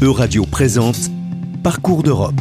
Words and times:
Euradio 0.00 0.44
présente 0.44 1.10
Parcours 1.64 2.04
d'Europe. 2.04 2.40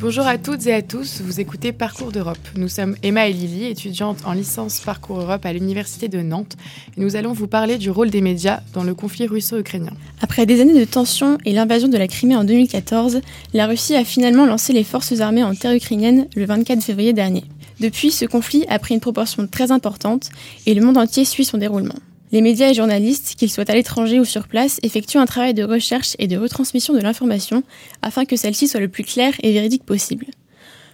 Bonjour 0.00 0.26
à 0.26 0.38
toutes 0.38 0.66
et 0.66 0.72
à 0.72 0.80
tous, 0.80 1.20
vous 1.20 1.38
écoutez 1.38 1.72
Parcours 1.72 2.10
d'Europe. 2.10 2.38
Nous 2.56 2.68
sommes 2.68 2.96
Emma 3.02 3.28
et 3.28 3.34
Lily, 3.34 3.66
étudiantes 3.66 4.20
en 4.24 4.32
licence 4.32 4.80
Parcours 4.80 5.20
Europe 5.20 5.44
à 5.44 5.52
l'Université 5.52 6.08
de 6.08 6.22
Nantes, 6.22 6.56
et 6.96 7.00
nous 7.02 7.14
allons 7.14 7.34
vous 7.34 7.46
parler 7.46 7.76
du 7.76 7.90
rôle 7.90 8.08
des 8.08 8.22
médias 8.22 8.60
dans 8.72 8.84
le 8.84 8.94
conflit 8.94 9.26
russo-ukrainien. 9.26 9.92
Après 10.22 10.46
des 10.46 10.62
années 10.62 10.80
de 10.80 10.86
tensions 10.86 11.36
et 11.44 11.52
l'invasion 11.52 11.88
de 11.88 11.98
la 11.98 12.08
Crimée 12.08 12.36
en 12.36 12.44
2014, 12.44 13.20
la 13.52 13.66
Russie 13.66 13.96
a 13.96 14.04
finalement 14.04 14.46
lancé 14.46 14.72
les 14.72 14.82
forces 14.82 15.20
armées 15.20 15.44
en 15.44 15.54
terre 15.54 15.74
ukrainienne 15.74 16.26
le 16.34 16.46
24 16.46 16.82
février 16.82 17.12
dernier. 17.12 17.44
Depuis, 17.80 18.12
ce 18.12 18.24
conflit 18.24 18.64
a 18.70 18.78
pris 18.78 18.94
une 18.94 19.00
proportion 19.00 19.46
très 19.46 19.72
importante 19.72 20.30
et 20.64 20.72
le 20.72 20.82
monde 20.82 20.96
entier 20.96 21.26
suit 21.26 21.44
son 21.44 21.58
déroulement. 21.58 21.96
Les 22.30 22.42
médias 22.42 22.70
et 22.70 22.74
journalistes, 22.74 23.36
qu'ils 23.36 23.50
soient 23.50 23.70
à 23.70 23.74
l'étranger 23.74 24.20
ou 24.20 24.24
sur 24.24 24.48
place, 24.48 24.78
effectuent 24.82 25.18
un 25.18 25.26
travail 25.26 25.54
de 25.54 25.64
recherche 25.64 26.14
et 26.18 26.26
de 26.26 26.36
retransmission 26.36 26.92
de 26.92 27.00
l'information 27.00 27.62
afin 28.02 28.26
que 28.26 28.36
celle-ci 28.36 28.68
soit 28.68 28.80
le 28.80 28.88
plus 28.88 29.04
claire 29.04 29.34
et 29.42 29.52
véridique 29.52 29.84
possible. 29.84 30.26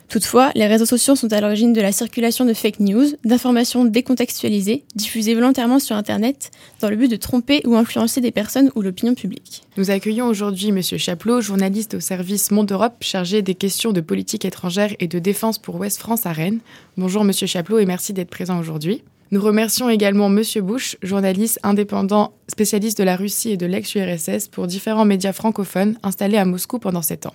Toutefois, 0.09 0.53
les 0.55 0.67
réseaux 0.67 0.87
sociaux 0.87 1.17
sont 1.17 1.33
à 1.33 1.41
l'origine 1.41 1.73
de 1.73 1.81
la 1.81 1.91
circulation 1.91 2.45
de 2.45 2.53
fake 2.53 2.79
news, 2.81 3.07
d'informations 3.25 3.85
décontextualisées, 3.85 4.85
diffusées 4.95 5.35
volontairement 5.35 5.79
sur 5.79 5.97
Internet, 5.97 6.51
dans 6.81 6.91
le 6.91 6.97
but 6.97 7.11
de 7.11 7.17
tromper 7.17 7.63
ou 7.67 7.75
influencer 7.75 8.21
des 8.21 8.31
personnes 8.31 8.71
ou 8.77 8.83
l'opinion 8.83 9.15
publique. 9.15 9.65
Nous 9.77 9.91
accueillons 9.91 10.27
aujourd'hui 10.27 10.69
M. 10.69 10.83
Chaplot, 10.83 11.41
journaliste 11.41 11.95
au 11.95 12.01
service 12.01 12.51
Monde 12.51 12.71
Europe, 12.71 12.97
chargé 13.01 13.43
des 13.43 13.55
questions 13.55 13.93
de 13.93 14.01
politique 14.01 14.45
étrangère 14.45 14.95
et 15.01 15.09
de 15.09 15.19
défense 15.19 15.59
pour 15.59 15.77
Ouest 15.77 15.99
France 15.99 16.27
à 16.27 16.33
Rennes. 16.33 16.61
Bonjour 16.97 17.23
M. 17.23 17.33
Chaplot 17.33 17.79
et 17.79 17.87
merci 17.87 18.13
d'être 18.13 18.31
présent 18.31 18.61
aujourd'hui. 18.61 19.03
Nous 19.31 19.41
remercions 19.41 19.89
également 19.89 20.29
Monsieur 20.29 20.61
Bush, 20.61 20.97
journaliste 21.03 21.59
indépendant, 21.63 22.35
spécialiste 22.49 22.99
de 22.99 23.05
la 23.05 23.17
Russie 23.17 23.51
et 23.53 23.57
de 23.57 23.67
l'ex-URSS 23.67 24.49
pour 24.49 24.67
différents 24.67 25.07
médias 25.07 25.33
francophones 25.33 25.99
installés 26.03 26.37
à 26.37 26.45
Moscou 26.45 26.79
pendant 26.79 27.03
sept 27.03 27.27
ans. 27.27 27.35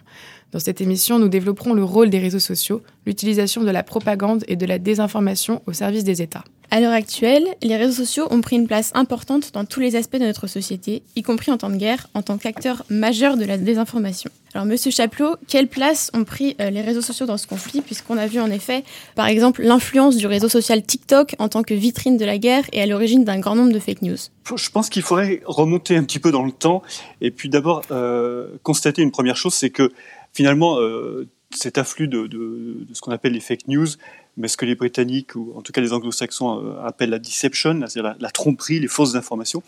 Dans 0.52 0.60
cette 0.60 0.82
émission, 0.82 1.20
nous 1.20 1.30
développerons 1.30 1.74
le 1.74 1.84
rôle 1.84 2.10
des 2.10 2.20
réseaux 2.20 2.40
sociaux, 2.40 2.82
l'utilisation 3.06 3.64
de 3.64 3.72
la 3.72 3.84
propagande 3.84 4.44
et 4.48 4.56
de 4.56 4.66
la 4.66 4.80
désinformation 4.80 5.62
au 5.66 5.74
service 5.74 6.04
des 6.04 6.22
États. 6.22 6.44
À 6.72 6.80
l'heure 6.80 6.94
actuelle, 6.94 7.48
les 7.64 7.78
réseaux 7.78 8.04
sociaux 8.06 8.28
ont 8.30 8.42
pris 8.42 8.56
une 8.56 8.68
place 8.68 8.92
importante 8.94 9.52
dans 9.54 9.66
tous 9.66 9.80
les 9.80 9.96
aspects 9.96 10.18
de 10.18 10.26
notre 10.26 10.46
société, 10.46 11.02
y 11.16 11.24
compris 11.24 11.52
en 11.52 11.58
temps 11.58 11.72
de 11.72 11.78
guerre, 11.78 12.08
en 12.14 12.22
tant 12.22 12.38
qu'acteur 12.38 12.84
majeur 12.92 13.38
de 13.38 13.46
la 13.46 13.58
désinformation. 13.58 14.30
Alors, 14.54 14.68
Monsieur 14.68 14.92
Chaplot, 14.92 15.36
quelle 15.48 15.68
place 15.68 16.12
ont 16.14 16.26
pris 16.26 16.56
euh, 16.62 16.70
les 16.70 16.82
réseaux 16.82 17.02
sociaux 17.02 17.26
dans 17.26 17.38
ce 17.38 17.48
conflit, 17.48 17.82
puisqu'on 17.82 18.18
a 18.18 18.28
vu 18.28 18.40
en 18.40 18.52
effet, 18.52 18.84
par 19.16 19.26
exemple, 19.26 19.64
l'influence 19.64 20.16
du 20.18 20.28
réseau 20.28 20.48
social 20.48 20.84
TikTok 20.84 21.36
en 21.40 21.50
tant 21.50 21.64
que 21.64 21.74
vitrine 21.74 22.18
de 22.18 22.26
la 22.26 22.38
guerre 22.38 22.66
et 22.72 22.84
à 22.84 22.86
l'origine 22.86 23.24
d'un 23.24 23.40
grand 23.40 23.56
nombre 23.56 23.74
de 23.74 23.80
fake 23.80 24.04
news? 24.04 24.18
Je 24.56 24.70
pense 24.70 24.90
qu'il 24.90 25.02
faudrait 25.02 25.42
remonter 25.46 25.96
un 25.96 26.04
petit 26.04 26.20
peu 26.20 26.32
dans 26.32 26.46
le 26.46 26.52
temps 26.52 26.84
et 27.20 27.32
puis 27.32 27.50
d'abord 27.50 27.82
euh, 27.90 28.48
constater 28.62 29.02
une 29.02 29.12
première 29.12 29.38
chose, 29.38 29.56
c'est 29.56 29.72
que 29.72 29.92
finalement, 30.34 30.80
euh, 30.80 31.28
cet 31.52 31.78
afflux 31.78 32.08
de, 32.08 32.30
ce 32.94 33.02
qu'on 33.02 33.12
appelle 33.12 33.34
les 33.34 33.40
fake 33.40 33.68
news, 33.68 33.88
mais 34.38 34.48
ce 34.48 34.58
que 34.58 34.66
les 34.66 34.76
Britanniques, 34.76 35.36
ou 35.36 35.54
en 35.56 35.62
tout 35.62 35.72
cas 35.72 35.82
les 35.82 35.94
Anglo-Saxons, 35.94 36.64
euh, 36.64 36.86
appellent 36.86 37.10
la 37.10 37.20
deception, 37.20 37.80
c'est-à-dire 37.80 38.04
la, 38.04 38.16
la, 38.20 38.32
tromperie, 38.32 38.80
les 38.80 38.88
fausses 38.88 39.16
informations, 39.16 39.64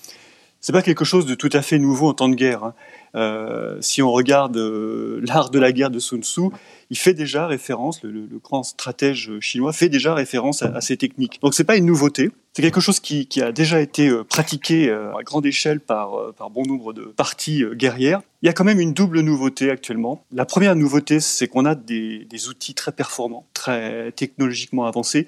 c'est 0.62 0.72
pas 0.72 0.84
quelque 0.84 1.04
chose 1.04 1.26
de 1.26 1.34
tout 1.34 1.50
à 1.54 1.64
fait 1.64 1.80
nouveau 1.80 2.08
en 2.08 2.14
temps 2.14 2.30
de 2.30 2.36
guerre. 2.36 2.64
Hein. 2.64 2.74
Euh, 3.16 3.78
si 3.82 4.02
on 4.02 4.12
regarde 4.12 4.56
euh, 4.58 5.20
l'art 5.24 5.50
de 5.50 5.60
la 5.60 5.72
guerre 5.72 5.90
de 5.90 6.00
Sun 6.00 6.24
Tzu, 6.24 6.44
il 6.92 6.98
fait 6.98 7.14
déjà 7.14 7.48
référence, 7.48 8.04
le, 8.04 8.28
grand 8.42 8.64
stratège 8.64 9.40
chinois 9.40 9.74
fait 9.74 9.90
déjà 9.90 10.14
référence 10.14 10.62
à, 10.62 10.80
ces 10.80 10.98
techniques. 10.98 11.40
Donc 11.42 11.56
c'est 11.56 11.64
pas 11.64 11.78
une 11.78 11.86
nouveauté, 11.86 12.32
c'est 12.54 12.62
quelque 12.62 12.80
chose 12.80 13.00
qui, 13.00 13.28
a 13.42 13.52
déjà 13.52 13.82
été 13.82 14.08
euh, 14.08 14.24
pratiqué 14.24 14.92
à 14.92 15.24
grande 15.24 15.46
échelle 15.46 15.80
par, 15.80 16.34
par 16.38 16.52
bon 16.52 16.64
nombre 16.64 16.94
de 16.94 17.04
parties 17.04 17.64
guerrières. 17.74 18.22
Il 18.44 18.46
y 18.46 18.50
a 18.50 18.54
quand 18.54 18.64
même 18.64 18.80
une 18.80 18.94
double 18.94 19.22
nouveauté 19.22 19.72
actuellement. 19.72 20.24
La 20.32 20.46
première 20.46 20.76
nouveauté, 20.76 21.20
c'est 21.20 21.48
qu'on 21.48 21.66
a 21.66 21.76
des, 21.76 22.26
des, 22.26 22.48
outils 22.50 22.76
très 22.76 22.92
performants, 22.92 23.46
très 23.54 24.12
technologiquement 24.12 24.86
avancés, 24.86 25.28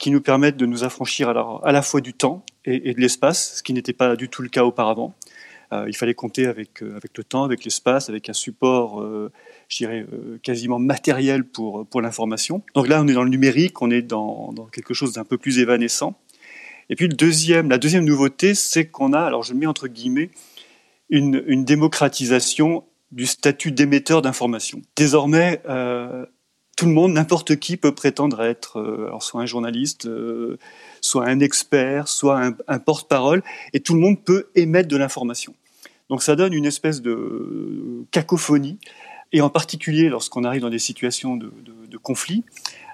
qui 0.00 0.10
nous 0.10 0.22
permettent 0.22 0.56
de 0.56 0.66
nous 0.66 0.82
affranchir 0.82 1.28
alors 1.28 1.64
à 1.64 1.72
la 1.72 1.82
fois 1.82 2.00
du 2.00 2.14
temps 2.14 2.42
et, 2.64 2.94
de 2.94 3.00
l'espace, 3.00 3.58
ce 3.58 3.62
qui 3.62 3.74
n'était 3.74 3.92
pas 3.92 4.16
du 4.16 4.28
tout 4.28 4.42
le 4.42 4.48
cas 4.48 4.64
auparavant. 4.64 5.14
Euh, 5.72 5.84
il 5.86 5.94
fallait 5.94 6.14
compter 6.14 6.46
avec, 6.46 6.82
avec 6.82 7.16
le 7.16 7.22
temps, 7.22 7.44
avec 7.44 7.64
l'espace, 7.64 8.08
avec 8.08 8.28
un 8.28 8.32
support, 8.32 9.02
euh, 9.02 9.30
je 9.68 9.76
dirais, 9.76 10.06
euh, 10.12 10.38
quasiment 10.42 10.78
matériel 10.78 11.44
pour, 11.44 11.86
pour 11.86 12.00
l'information. 12.00 12.62
Donc 12.74 12.88
là, 12.88 13.00
on 13.02 13.06
est 13.06 13.12
dans 13.12 13.22
le 13.22 13.30
numérique, 13.30 13.82
on 13.82 13.90
est 13.90 14.02
dans, 14.02 14.52
dans 14.54 14.64
quelque 14.64 14.94
chose 14.94 15.12
d'un 15.12 15.24
peu 15.24 15.36
plus 15.36 15.58
évanescent. 15.58 16.18
Et 16.88 16.96
puis 16.96 17.06
le 17.06 17.14
deuxième, 17.14 17.68
la 17.68 17.78
deuxième 17.78 18.04
nouveauté, 18.04 18.54
c'est 18.54 18.86
qu'on 18.86 19.12
a, 19.12 19.20
alors 19.20 19.42
je 19.42 19.52
mets 19.52 19.66
entre 19.66 19.86
guillemets, 19.86 20.30
une, 21.10 21.44
une 21.46 21.64
démocratisation 21.64 22.84
du 23.12 23.26
statut 23.26 23.70
d'émetteur 23.70 24.22
d'information. 24.22 24.80
Désormais, 24.96 25.60
euh, 25.68 26.24
tout 26.80 26.86
le 26.86 26.92
monde, 26.92 27.12
n'importe 27.12 27.56
qui 27.56 27.76
peut 27.76 27.94
prétendre 27.94 28.40
être 28.40 28.78
euh, 28.78 29.14
soit 29.20 29.42
un 29.42 29.44
journaliste, 29.44 30.06
euh, 30.06 30.56
soit 31.02 31.26
un 31.26 31.38
expert, 31.40 32.08
soit 32.08 32.40
un, 32.68 32.78
porte-parole, 32.78 33.42
et 33.74 33.80
tout 33.80 33.92
le 33.92 34.00
monde 34.00 34.24
peut 34.24 34.46
émettre 34.54 34.88
de 34.88 34.96
l'information. 34.96 35.54
Donc 36.08 36.22
ça 36.22 36.36
donne 36.36 36.54
une 36.54 36.64
espèce 36.64 37.02
de 37.02 38.06
cacophonie, 38.12 38.78
et 39.32 39.42
en 39.42 39.50
particulier 39.50 40.08
lorsqu'on 40.08 40.42
arrive 40.42 40.62
dans 40.62 40.70
des 40.70 40.78
situations 40.78 41.36
de, 41.36 41.52
conflit, 42.02 42.44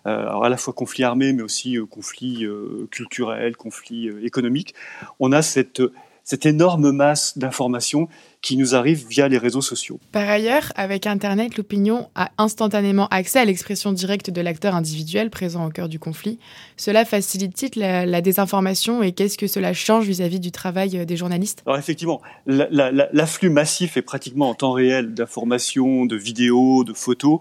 euh, 0.06 0.30
à 0.30 0.48
la 0.48 0.56
fois 0.56 0.74
conflit 0.74 1.04
armé, 1.04 1.32
mais 1.32 1.44
aussi 1.44 1.76
conflit 1.88 2.44
culturel, 2.90 3.56
conflit 3.56 4.08
économique, 4.24 4.74
on 5.20 5.30
a 5.30 5.42
cette, 5.42 5.80
cette 6.26 6.44
énorme 6.44 6.90
masse 6.90 7.38
d'informations 7.38 8.08
qui 8.42 8.56
nous 8.56 8.74
arrive 8.74 9.06
via 9.08 9.28
les 9.28 9.38
réseaux 9.38 9.62
sociaux. 9.62 10.00
Par 10.10 10.28
ailleurs, 10.28 10.72
avec 10.74 11.06
Internet, 11.06 11.56
l'opinion 11.56 12.08
a 12.16 12.30
instantanément 12.36 13.06
accès 13.08 13.38
à 13.38 13.44
l'expression 13.44 13.92
directe 13.92 14.30
de 14.30 14.40
l'acteur 14.40 14.74
individuel 14.74 15.30
présent 15.30 15.64
au 15.64 15.70
cœur 15.70 15.88
du 15.88 16.00
conflit. 16.00 16.40
Cela 16.76 17.04
facilite 17.04 17.76
la, 17.76 18.04
la 18.06 18.20
désinformation 18.20 19.04
et 19.04 19.12
qu'est-ce 19.12 19.38
que 19.38 19.46
cela 19.46 19.72
change 19.72 20.06
vis-à-vis 20.06 20.38
-vis 20.38 20.40
du 20.40 20.50
travail 20.50 21.06
des 21.06 21.16
journalistes? 21.16 21.62
Alors 21.64 21.78
effectivement, 21.78 22.20
l'afflux 22.46 23.50
massif 23.50 23.96
est 23.96 24.02
pratiquement 24.02 24.50
en 24.50 24.54
temps 24.54 24.72
réel 24.72 25.14
d'informations, 25.14 26.06
de 26.06 26.16
vidéos, 26.16 26.82
de 26.82 26.92
photos. 26.92 27.38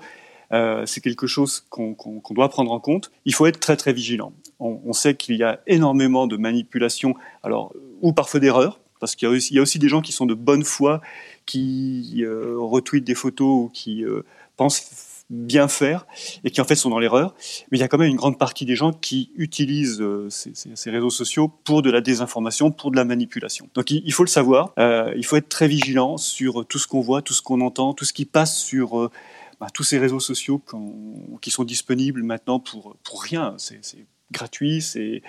Euh, 0.51 0.85
c'est 0.85 1.01
quelque 1.01 1.25
chose 1.25 1.65
qu'on 1.71 1.95
qu 1.95 2.21
qu 2.23 2.33
doit 2.35 2.49
prendre 2.49 2.71
en 2.71 2.79
compte. 2.79 3.11
Il 3.25 3.33
faut 3.33 3.47
être 3.47 3.59
très 3.59 3.77
très 3.77 3.93
vigilant. 3.93 4.31
On, 4.59 4.79
on 4.85 4.93
sait 4.93 5.15
qu'il 5.15 5.35
y 5.37 5.43
a 5.43 5.59
énormément 5.65 6.27
de 6.27 6.37
manipulations, 6.37 7.15
alors 7.41 7.73
ou 8.05 8.13
parfois 8.13 8.39
d'erreurs, 8.39 8.79
parce 8.99 9.15
qu'il 9.15 9.27
y, 9.27 9.59
a 9.59 9.61
aussi 9.61 9.79
des 9.79 9.89
gens 9.89 10.01
qui 10.01 10.11
sont 10.11 10.27
de 10.27 10.35
bonne 10.35 10.63
foi, 10.63 11.01
qui 11.47 12.23
euh, 12.23 12.55
retweetent 12.57 13.03
des 13.03 13.15
photos 13.15 13.65
ou 13.65 13.69
qui 13.73 14.05
euh, 14.05 14.23
pensent 14.57 15.23
bien 15.31 15.67
faire 15.67 16.05
et 16.43 16.51
qui 16.51 16.61
en 16.61 16.65
fait 16.65 16.75
sont 16.75 16.91
dans 16.91 16.99
l'erreur. 16.99 17.33
Mais 17.71 17.79
il 17.79 17.81
y 17.81 17.83
a 17.83 17.87
quand 17.87 17.97
même 17.97 18.09
une 18.09 18.15
grande 18.15 18.37
partie 18.37 18.63
des 18.65 18.75
gens 18.75 18.93
qui 18.93 19.31
utilisent 19.35 20.01
euh, 20.01 20.29
ces, 20.29 20.91
réseaux 20.91 21.09
sociaux 21.09 21.47
pour 21.47 21.81
de 21.81 21.89
la 21.89 21.99
désinformation, 21.99 22.69
pour 22.69 22.91
de 22.91 22.95
la 22.95 23.05
manipulation. 23.05 23.67
Donc 23.73 23.89
il, 23.89 24.13
faut 24.13 24.23
le 24.23 24.29
savoir, 24.29 24.71
euh, 24.77 25.11
il 25.17 25.25
faut 25.25 25.35
être 25.35 25.49
très 25.49 25.67
vigilant 25.67 26.17
sur 26.17 26.63
tout 26.67 26.77
ce 26.77 26.85
qu'on 26.85 27.01
voit, 27.01 27.23
tout 27.23 27.33
ce 27.33 27.41
qu'on 27.41 27.61
entend, 27.61 27.95
tout 27.95 28.05
ce 28.05 28.13
qui 28.13 28.25
passe 28.25 28.55
sur 28.55 29.09
bah, 29.59 29.67
tous 29.73 29.83
ces 29.83 29.97
réseaux 29.97 30.19
sociaux 30.19 30.61
qui 31.41 31.49
sont 31.49 31.63
disponibles 31.63 32.21
maintenant 32.21 32.59
pour, 32.59 32.95
pour 33.03 33.23
rien. 33.23 33.55
Gratuit, 34.35 34.81
c'est 34.81 35.21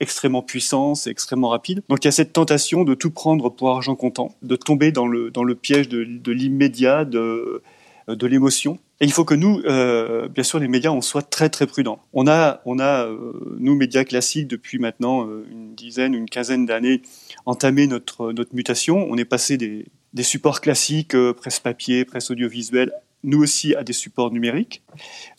extrêmement 0.00 0.42
puissant, 0.42 0.94
c'est 0.94 1.10
extrêmement 1.10 1.50
rapide. 1.50 1.82
Donc 1.88 2.04
il 2.04 2.06
y 2.06 2.12
a 2.14 2.16
cette 2.20 2.32
tentation 2.32 2.84
de 2.84 2.94
tout 2.94 3.10
prendre 3.10 3.50
pour 3.50 3.68
argent 3.70 3.96
comptant, 3.96 4.34
de 4.42 4.56
tomber 4.56 4.92
dans 4.92 5.06
le, 5.06 5.30
dans 5.30 5.44
le 5.44 5.54
piège 5.54 5.88
de, 5.88 6.04
de 6.04 6.32
l'immédiat, 6.32 7.04
de, 7.04 7.62
de 8.08 8.26
l'émotion. 8.26 8.78
Et 9.00 9.04
il 9.04 9.12
faut 9.12 9.24
que 9.24 9.34
nous, 9.34 9.60
euh, 9.64 10.28
bien 10.28 10.44
sûr, 10.44 10.60
les 10.60 10.68
médias, 10.68 10.92
on 10.92 11.00
soit 11.00 11.28
très 11.28 11.48
très 11.48 11.66
prudents. 11.66 11.98
On 12.12 12.28
a, 12.28 12.62
on 12.66 12.78
a 12.78 13.06
euh, 13.06 13.32
nous, 13.58 13.74
médias 13.74 14.04
classiques, 14.04 14.46
depuis 14.46 14.78
maintenant 14.78 15.26
euh, 15.26 15.44
une 15.50 15.74
dizaine, 15.74 16.14
une 16.14 16.28
quinzaine 16.28 16.66
d'années, 16.66 17.02
entamé 17.44 17.88
notre, 17.88 18.32
notre 18.32 18.54
mutation. 18.54 19.04
On 19.10 19.16
est 19.16 19.24
passé 19.24 19.56
des, 19.56 19.86
des 20.12 20.22
supports 20.22 20.60
classiques, 20.60 21.16
presse 21.36 21.58
papier, 21.58 22.04
presse 22.04 22.30
audiovisuelle, 22.30 22.92
nous 23.24 23.42
aussi 23.42 23.74
à 23.74 23.84
des 23.84 23.92
supports 23.92 24.30
numériques. 24.30 24.82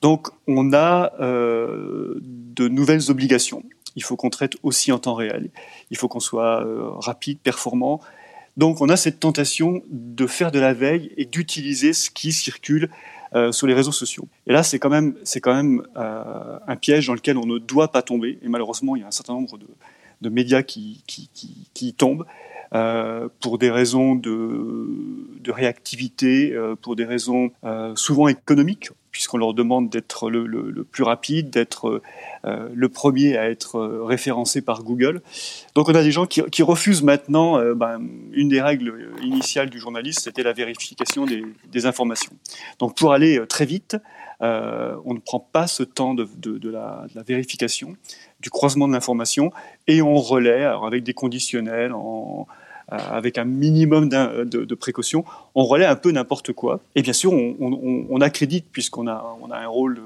Donc 0.02 0.30
on 0.48 0.74
a 0.74 1.14
euh, 1.20 2.20
de 2.22 2.68
nouvelles 2.68 3.12
obligations. 3.12 3.64
Il 3.96 4.04
faut 4.04 4.16
qu'on 4.16 4.30
traite 4.30 4.56
aussi 4.64 4.92
en 4.92 5.00
temps 5.00 5.14
réel. 5.14 5.50
Il 5.92 5.98
faut 5.98 6.08
qu'on 6.08 6.20
soit 6.20 6.66
euh, 6.66 6.90
rapide, 6.92 7.40
performant. 7.40 8.02
Donc 8.58 8.82
on 8.82 8.90
a 8.90 8.96
cette 8.96 9.20
tentation 9.20 9.84
de 9.90 10.28
faire 10.28 10.52
de 10.52 10.60
la 10.60 10.74
veille 10.74 11.12
et 11.18 11.26
d'utiliser 11.26 11.94
ce 11.94 12.10
qui 12.10 12.32
circule 12.32 12.90
euh, 13.36 13.52
sur 13.52 13.68
les 13.68 13.74
réseaux 13.74 13.92
sociaux. 13.92 14.28
Et 14.48 14.54
là, 14.54 14.64
c'est 14.64 14.80
quand 14.80 14.90
même, 14.90 15.16
c'est 15.24 15.42
quand 15.42 15.56
même 15.56 15.84
un 15.96 16.76
piège 16.76 17.08
dans 17.08 17.16
lequel 17.16 17.38
on 17.38 17.46
ne 17.46 17.58
doit 17.58 17.92
pas 17.92 18.02
tomber. 18.02 18.40
Et 18.44 18.48
malheureusement, 18.48 18.96
il 18.96 19.02
y 19.02 19.04
a 19.04 19.08
un 19.08 19.12
certain 19.12 19.34
nombre 19.34 19.58
de, 20.22 20.30
médias 20.30 20.64
qui, 20.64 21.04
qui, 21.06 21.30
qui, 21.34 21.68
qui 21.74 21.94
tombent. 21.94 22.26
Pour 23.40 23.58
des 23.60 23.70
raisons 23.70 24.16
de, 24.16 24.88
de 25.40 25.52
réactivité, 25.52 26.56
pour 26.82 26.96
des 26.96 27.06
raisons 27.06 27.52
souvent 27.96 28.28
économiques 28.28 28.90
puisqu'on 29.14 29.38
leur 29.38 29.54
demande 29.54 29.90
d'être 29.90 30.30
le, 30.30 30.84
plus 30.84 31.04
rapide, 31.04 31.52
d'être 31.52 32.02
euh, 32.46 32.68
le 32.74 32.90
premier 32.90 33.38
à 33.38 33.50
être 33.50 33.78
euh, 33.78 34.04
référencé 34.04 34.62
par 34.62 34.84
Google. 34.84 35.22
Donc 35.76 35.88
on 35.88 35.96
a 35.96 36.02
des 36.02 36.12
gens 36.12 36.26
qui, 36.26 36.64
refusent 36.64 37.04
maintenant, 37.04 37.60
euh, 37.60 37.76
ben, 37.76 38.02
une 38.34 38.50
des 38.50 38.60
règles 38.60 39.12
initiales 39.22 39.70
du 39.70 39.80
journaliste, 39.80 40.22
c'était 40.22 40.42
la 40.42 40.52
vérification 40.52 41.26
des, 41.26 41.86
informations. 41.86 42.32
Donc 42.80 42.98
pour 42.98 43.14
aller 43.14 43.40
très 43.48 43.66
vite, 43.66 43.98
on 44.40 45.14
ne 45.14 45.20
prend 45.20 45.40
pas 45.40 45.68
ce 45.68 45.84
temps 45.84 46.14
de, 46.14 46.70
la, 46.70 47.06
vérification, 47.28 47.96
du 48.40 48.50
croisement 48.50 48.88
de 48.88 48.94
l'information, 48.94 49.52
et 49.88 50.02
on 50.02 50.16
relaie 50.16 50.64
avec 50.64 51.04
des 51.04 51.14
conditionnels, 51.14 51.92
en, 51.92 52.48
euh, 52.50 52.63
avec 52.90 53.38
un 53.38 53.46
minimum 53.46 54.10
de, 54.10 54.44
de, 54.44 54.76
précautions, 54.76 55.24
on 55.56 55.64
relaie 55.64 55.86
un 55.86 55.96
peu 55.96 56.12
n'importe 56.12 56.52
quoi. 56.52 56.82
Et 56.96 57.02
bien 57.02 57.14
sûr, 57.14 57.32
on, 57.34 58.22
accrédite, 58.22 58.66
puisqu'on 58.72 59.08
a, 59.08 59.38
un 59.52 59.68
rôle 59.68 60.02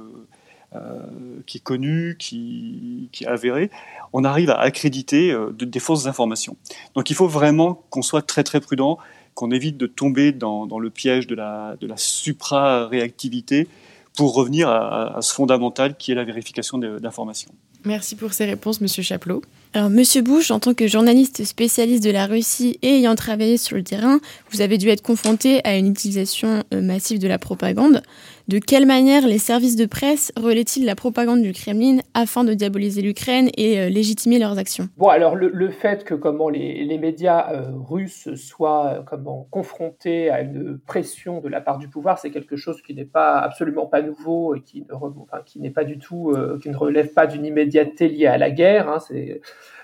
euh, 0.76 1.00
qui 1.46 1.58
est 1.58 1.62
connu, 1.62 2.18
qui, 2.20 3.10
est 3.22 3.26
avéré, 3.26 3.72
on 4.14 4.24
arrive 4.24 4.50
à 4.50 4.60
accréditer 4.60 5.32
euh, 5.32 5.52
des 5.52 5.80
fausses 5.80 6.08
informations. 6.08 6.56
Donc 6.94 7.10
il 7.10 7.16
faut 7.16 7.28
vraiment 7.28 7.84
qu'on 7.90 8.02
soit 8.02 8.22
très 8.22 8.44
très 8.44 8.60
prudent, 8.60 8.98
qu'on 9.34 9.52
évite 9.52 9.78
de 9.78 9.88
tomber 9.88 10.32
dans, 10.32 10.66
le 10.80 10.90
piège 10.90 11.26
de 11.26 11.36
la, 11.36 11.78
de 11.80 11.88
supra-réactivité 11.96 13.68
pour 14.16 14.34
revenir 14.34 14.68
à, 14.68 15.18
à, 15.18 15.22
ce 15.22 15.34
fondamental 15.34 15.96
qui 15.96 16.12
est 16.12 16.16
la 16.16 16.26
vérification 16.26 16.78
d'informations. 16.78 17.52
Merci 17.86 18.16
pour 18.16 18.34
ces 18.34 18.46
réponses, 18.46 18.82
Monsieur 18.82 19.04
Chaplot. 19.04 19.42
Alors, 19.74 19.90
Monsieur 19.90 20.22
Bush, 20.22 20.50
en 20.50 20.60
tant 20.60 20.74
que 20.74 20.88
journaliste 20.88 21.44
spécialiste 21.44 22.04
de 22.04 22.10
la 22.10 22.26
Russie 22.26 22.80
et 22.82 23.00
ayant 23.00 23.16
travaillé 23.16 23.58
sur 23.58 23.76
le 23.76 23.84
terrain, 23.84 24.20
vous 24.52 24.62
avez 24.62 24.78
dû 24.78 24.88
être 24.88 25.02
confronté 25.02 25.60
à 25.66 25.78
une 25.78 25.88
utilisation 25.88 26.64
euh, 26.74 26.82
massive 26.82 27.20
de 27.20 27.28
la 27.28 27.38
propagande. 27.38 28.02
De 28.48 28.60
quelle 28.60 28.86
manière 28.86 29.28
les 29.28 29.40
services 29.40 29.76
de 29.76 29.86
presse 29.86 30.32
relaient-ils 30.38 30.86
la 30.86 30.96
propagande 30.96 31.42
du 31.42 31.52
Kremlin 31.52 31.98
afin 32.14 32.46
de 32.46 32.54
diaboliser 32.54 33.02
l'Ukraine 33.02 33.50
et 33.58 33.78
euh, 33.78 33.90
légitimer 33.90 34.40
leurs 34.40 34.58
actions? 34.58 34.88
Bon, 34.96 35.10
alors 35.10 35.36
le, 35.36 35.70
fait 35.70 36.06
que 36.06 36.14
comment 36.14 36.48
les, 36.48 36.98
médias 36.98 37.52
euh, 37.52 37.72
russes 37.74 38.34
soient 38.36 39.04
comment 39.06 39.50
confrontés 39.52 40.30
à 40.30 40.42
une 40.42 40.80
pression 40.80 41.42
de 41.42 41.50
la 41.50 41.60
part 41.60 41.78
du 41.78 41.90
pouvoir, 41.90 42.20
c'est 42.20 42.32
quelque 42.32 42.56
chose 42.56 42.82
qui 42.82 42.96
n'est 42.96 43.04
pas 43.04 43.38
absolument 43.38 43.86
pas 43.86 44.02
nouveau 44.02 44.56
et 44.56 44.62
qui 44.62 44.82
ne 44.82 44.94
enfin, 44.94 45.42
qui 45.46 45.60
n'est 45.60 45.72
pas 45.72 45.84
du 45.84 46.00
tout, 46.00 46.34
qui 46.64 46.70
ne 46.70 46.78
relève 46.78 47.14
pas 47.14 47.28
d'une 47.28 47.46
immédiateté 47.46 48.08
liée 48.08 48.28
à 48.28 48.38
la 48.38 48.50
guerre. 48.50 48.88
Hein, 48.88 49.00
c'est 49.06 49.42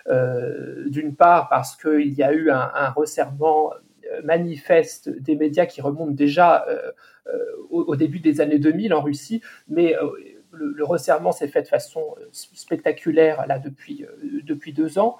euh, 0.07 0.89
d'une 0.89 1.15
part 1.15 1.49
parce 1.49 1.75
qu'il 1.75 2.13
y 2.13 2.23
a 2.23 2.33
eu 2.33 2.49
un, 2.49 2.89
resserrement 2.89 3.73
euh, 3.73 4.21
manifeste 4.23 5.09
des 5.09 5.35
médias 5.35 5.65
qui 5.65 5.81
remonte 5.81 6.15
déjà 6.15 6.65
euh, 6.67 6.91
au, 7.69 7.95
début 7.95 8.19
des 8.19 8.41
années 8.41 8.59
2000 8.59 8.93
en 8.93 9.01
Russie, 9.01 9.41
mais 9.67 9.95
le, 10.51 10.83
resserrement 10.83 11.31
s'est 11.31 11.47
fait 11.47 11.63
de 11.63 11.67
façon 11.67 12.15
spectaculaire 12.31 13.47
là 13.47 13.59
depuis, 13.59 14.05
depuis 14.43 14.73
deux 14.73 14.99
ans. 14.99 15.17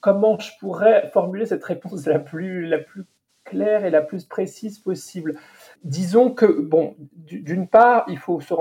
Comment 0.00 0.38
je 0.38 0.50
pourrais 0.60 1.10
formuler 1.12 1.46
cette 1.46 1.64
réponse 1.64 2.06
la 2.06 2.18
plus, 2.18 2.66
la 2.66 2.78
plus 2.78 3.04
claire 3.44 3.84
et 3.84 3.90
la 3.90 4.02
plus 4.02 4.24
précise 4.24 4.78
possible? 4.78 5.38
Disons 5.84 6.30
que, 6.30 6.46
bon, 6.46 6.96
d'une 7.14 7.68
part, 7.68 8.04
il 8.08 8.18
faut 8.18 8.40
se, 8.40 8.54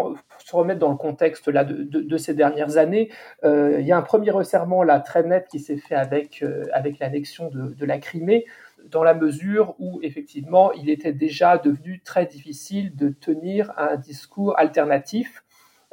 remettre 0.51 0.79
dans 0.79 0.91
le 0.91 0.97
contexte 0.97 1.47
là, 1.47 1.63
de, 1.63 2.17
ces 2.17 2.33
dernières 2.33 2.77
années. 2.77 3.09
Euh, 3.43 3.77
il 3.79 3.85
y 3.85 3.91
a 3.91 3.97
un 3.97 4.01
premier 4.01 4.31
resserrement 4.31 4.83
là, 4.83 4.99
très 4.99 5.23
net 5.23 5.47
qui 5.49 5.59
s'est 5.59 5.77
fait 5.77 5.95
avec, 5.95 6.43
euh, 6.43 6.65
avec 6.73 6.99
l'annexion 6.99 7.49
de, 7.49 7.85
la 7.85 7.99
Crimée, 7.99 8.45
dans 8.89 9.03
la 9.03 9.13
mesure 9.13 9.75
où, 9.79 9.99
effectivement, 10.03 10.71
il 10.73 10.89
était 10.89 11.13
déjà 11.13 11.57
devenu 11.57 12.01
très 12.03 12.25
difficile 12.25 12.95
de 12.95 13.09
tenir 13.09 13.73
un 13.77 13.95
discours 13.95 14.57
alternatif 14.59 15.44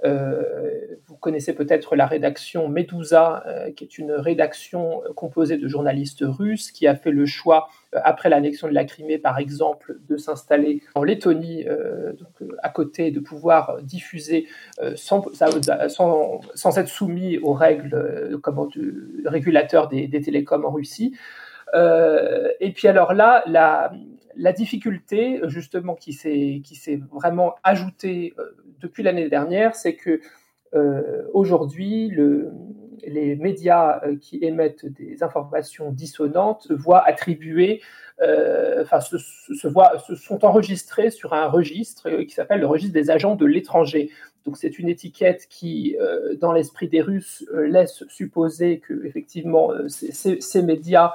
vous 0.02 1.16
connaissez 1.16 1.54
peut-être 1.54 1.94
la 1.94 2.06
rédaction 2.06 2.68
Medusa, 2.68 3.44
euh, 3.46 3.70
qui 3.70 3.84
est 3.84 3.98
une 3.98 4.12
rédaction 4.12 5.02
composée 5.14 5.56
de 5.56 5.68
journalistes 5.68 6.24
russes 6.26 6.72
qui 6.72 6.86
a 6.86 6.94
fait 6.94 7.10
le 7.10 7.26
choix, 7.26 7.68
euh, 7.94 8.00
après 8.02 8.28
l'annexion 8.28 8.68
de 8.68 8.74
la 8.74 8.84
Crimée 8.84 9.18
par 9.18 9.38
exemple, 9.38 9.98
de 10.08 10.16
s'installer 10.16 10.82
en 10.94 11.04
Lettonie, 11.04 11.64
donc, 11.64 12.50
à 12.62 12.68
côté, 12.70 13.10
de 13.10 13.20
pouvoir 13.20 13.82
diffuser 13.82 14.46
sans, 14.96 15.22
être 16.76 16.88
soumis 16.88 17.38
aux 17.38 17.52
règles 17.52 18.38
comment, 18.42 18.66
du 18.66 19.22
régulateur 19.24 19.88
des, 19.88 20.06
des 20.08 20.20
télécoms 20.20 20.64
en 20.64 20.70
Russie. 20.70 21.14
Et 21.74 22.72
puis 22.72 22.88
alors 22.88 23.14
là, 23.14 23.42
la, 23.46 24.52
difficulté 24.52 25.40
justement 25.46 25.94
qui 25.94 26.12
s'est 26.12 27.00
vraiment 27.10 27.54
ajoutée 27.64 28.34
depuis 28.80 29.02
l'année 29.02 29.28
dernière, 29.28 29.74
c'est 29.74 29.94
que 29.94 30.20
euh, 30.74 31.22
aujourd'hui, 31.34 32.10
les 33.06 33.36
médias 33.36 34.00
euh, 34.04 34.16
qui 34.16 34.38
émettent 34.42 34.86
des 34.86 35.22
informations 35.22 35.92
dissonantes 35.92 36.70
voient 36.70 37.06
attribuer, 37.06 37.82
euh, 38.22 38.82
enfin, 38.82 39.00
se, 39.00 39.18
se, 39.18 40.14
sont 40.14 40.44
enregistrés 40.44 41.10
sur 41.10 41.34
un 41.34 41.48
registre 41.48 42.10
qui 42.22 42.30
s'appelle 42.30 42.60
le 42.60 42.66
registre 42.66 42.94
des 42.94 43.10
agents 43.10 43.34
de 43.34 43.44
l'étranger. 43.44 44.10
Donc, 44.46 44.56
c'est 44.56 44.78
une 44.78 44.88
étiquette 44.88 45.46
qui, 45.48 45.96
dans 46.40 46.52
l'esprit 46.52 46.88
des 46.88 47.00
Russes, 47.00 47.46
laisse 47.52 48.02
supposer 48.08 48.80
que 48.80 49.04
effectivement 49.04 49.70
ces 49.88 50.62
médias 50.62 51.12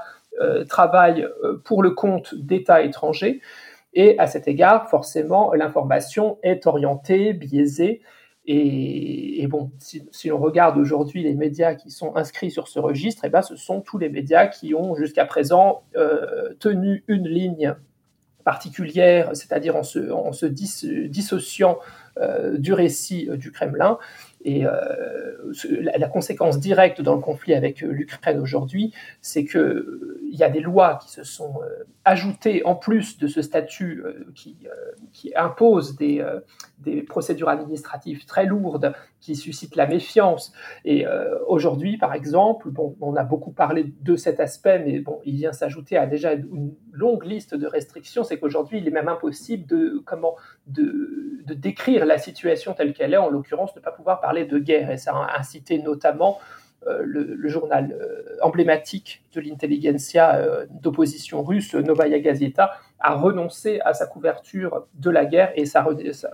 travaillent 0.70 1.28
pour 1.64 1.84
le 1.84 1.92
compte 1.92 2.36
d'États 2.36 2.82
étrangers. 2.82 3.42
Et 3.94 4.18
à 4.20 4.28
cet 4.28 4.48
égard, 4.48 4.90
forcément, 4.90 5.54
l'information 5.54 6.38
est 6.44 6.68
orientée, 6.68 7.34
biaisée. 7.34 8.02
Et, 8.50 9.46
bon, 9.50 9.72
si, 9.80 10.32
on 10.32 10.38
regarde 10.38 10.78
aujourd'hui 10.78 11.22
les 11.22 11.34
médias 11.34 11.76
qui 11.76 11.92
sont 11.92 12.16
inscrits 12.16 12.50
sur 12.50 12.70
ce 12.70 12.80
registre, 12.80 13.26
eh 13.26 13.30
ben, 13.30 13.42
ce 13.42 13.58
sont 13.58 13.82
tous 13.82 13.98
les 13.98 14.08
médias 14.08 14.48
qui 14.48 14.74
ont 14.74 14.96
jusqu'à 14.96 15.26
présent 15.26 15.84
euh, 15.98 16.54
tenu 16.60 17.04
une 17.08 17.28
ligne 17.28 17.76
particulière, 18.46 19.32
c'est-à-dire 19.34 19.76
en 19.76 19.84
se, 19.84 20.46
dissociant 20.46 21.80
euh, 22.22 22.58
du 22.58 22.72
récit 22.72 23.28
euh, 23.30 23.36
du 23.36 23.52
Kremlin. 23.52 23.98
Et 24.44 24.64
la, 24.64 26.08
conséquence 26.08 26.60
directe 26.60 27.02
dans 27.02 27.16
le 27.16 27.22
conflit 27.22 27.54
avec 27.54 27.82
l'Ukraine 27.82 28.40
aujourd'hui, 28.40 28.94
c'est 29.22 29.46
qu'il 29.46 29.84
il 30.32 30.38
y 30.38 30.44
a 30.44 30.50
des 30.50 30.62
lois 30.62 31.00
qui 31.02 31.12
se 31.12 31.24
sont 31.24 31.60
ajouter 32.08 32.66
en 32.66 32.74
plus 32.74 33.18
de 33.18 33.28
ce 33.28 33.42
statut 33.42 34.02
euh, 34.06 34.26
qui, 34.34 34.56
euh, 34.66 34.70
qui, 35.12 35.36
impose 35.36 35.98
des, 35.98 36.22
euh, 36.22 36.40
des, 36.80 37.02
procédures 37.02 37.50
administratives 37.50 38.26
très 38.26 38.46
lourdes 38.46 38.94
qui 39.20 39.36
suscitent 39.36 39.76
la 39.76 39.88
méfiance. 39.88 40.54
Et 40.86 41.06
aujourd'hui, 41.48 41.98
par 41.98 42.14
exemple, 42.14 42.70
bon, 42.70 42.96
on 43.02 43.16
a 43.16 43.24
beaucoup 43.24 43.52
parlé 43.52 43.94
de 44.02 44.16
cet 44.16 44.40
aspect, 44.40 44.80
mais 44.80 45.00
bon, 45.00 45.20
il 45.26 45.36
vient 45.36 45.54
s'ajouter 45.54 45.98
à 45.98 46.06
déjà 46.06 46.34
une 46.34 46.74
longue 46.92 47.24
liste 47.24 47.56
de 47.56 47.68
restrictions. 47.68 48.24
C'est 48.24 48.40
qu'aujourd'hui, 48.40 48.80
il 48.80 48.88
est 48.88 48.92
même 48.92 49.08
impossible 49.08 49.66
de, 49.66 50.02
comment, 50.06 50.36
de, 50.68 51.42
de 51.46 51.54
décrire 51.54 52.06
la 52.06 52.18
situation 52.18 52.74
telle 52.74 52.94
qu'elle 52.94 53.14
est, 53.14 53.18
en 53.18 53.30
l'occurrence, 53.30 53.76
ne 53.76 53.82
pas 53.82 53.92
pouvoir 53.92 54.22
parler 54.22 54.46
de 54.46 54.60
guerre. 54.60 54.92
Et 54.92 54.98
ça 54.98 55.14
a 55.14 55.40
incité 55.40 55.80
notamment 55.82 56.40
euh, 56.88 57.02
le, 57.04 57.50
journal 57.50 57.98
euh, 58.00 58.38
emblématique 58.42 59.24
de 59.34 59.42
l'intelligentsia 59.42 60.36
euh, 60.36 60.66
d'opposition 60.70 61.44
russe, 61.44 61.74
Novaya 61.74 62.20
Gazeta, 62.20 62.72
a 63.00 63.16
renoncé 63.16 63.80
à 63.84 63.94
sa 63.94 64.06
couverture 64.06 64.86
de 64.96 65.10
la 65.10 65.26
guerre 65.26 65.52
et 65.56 65.64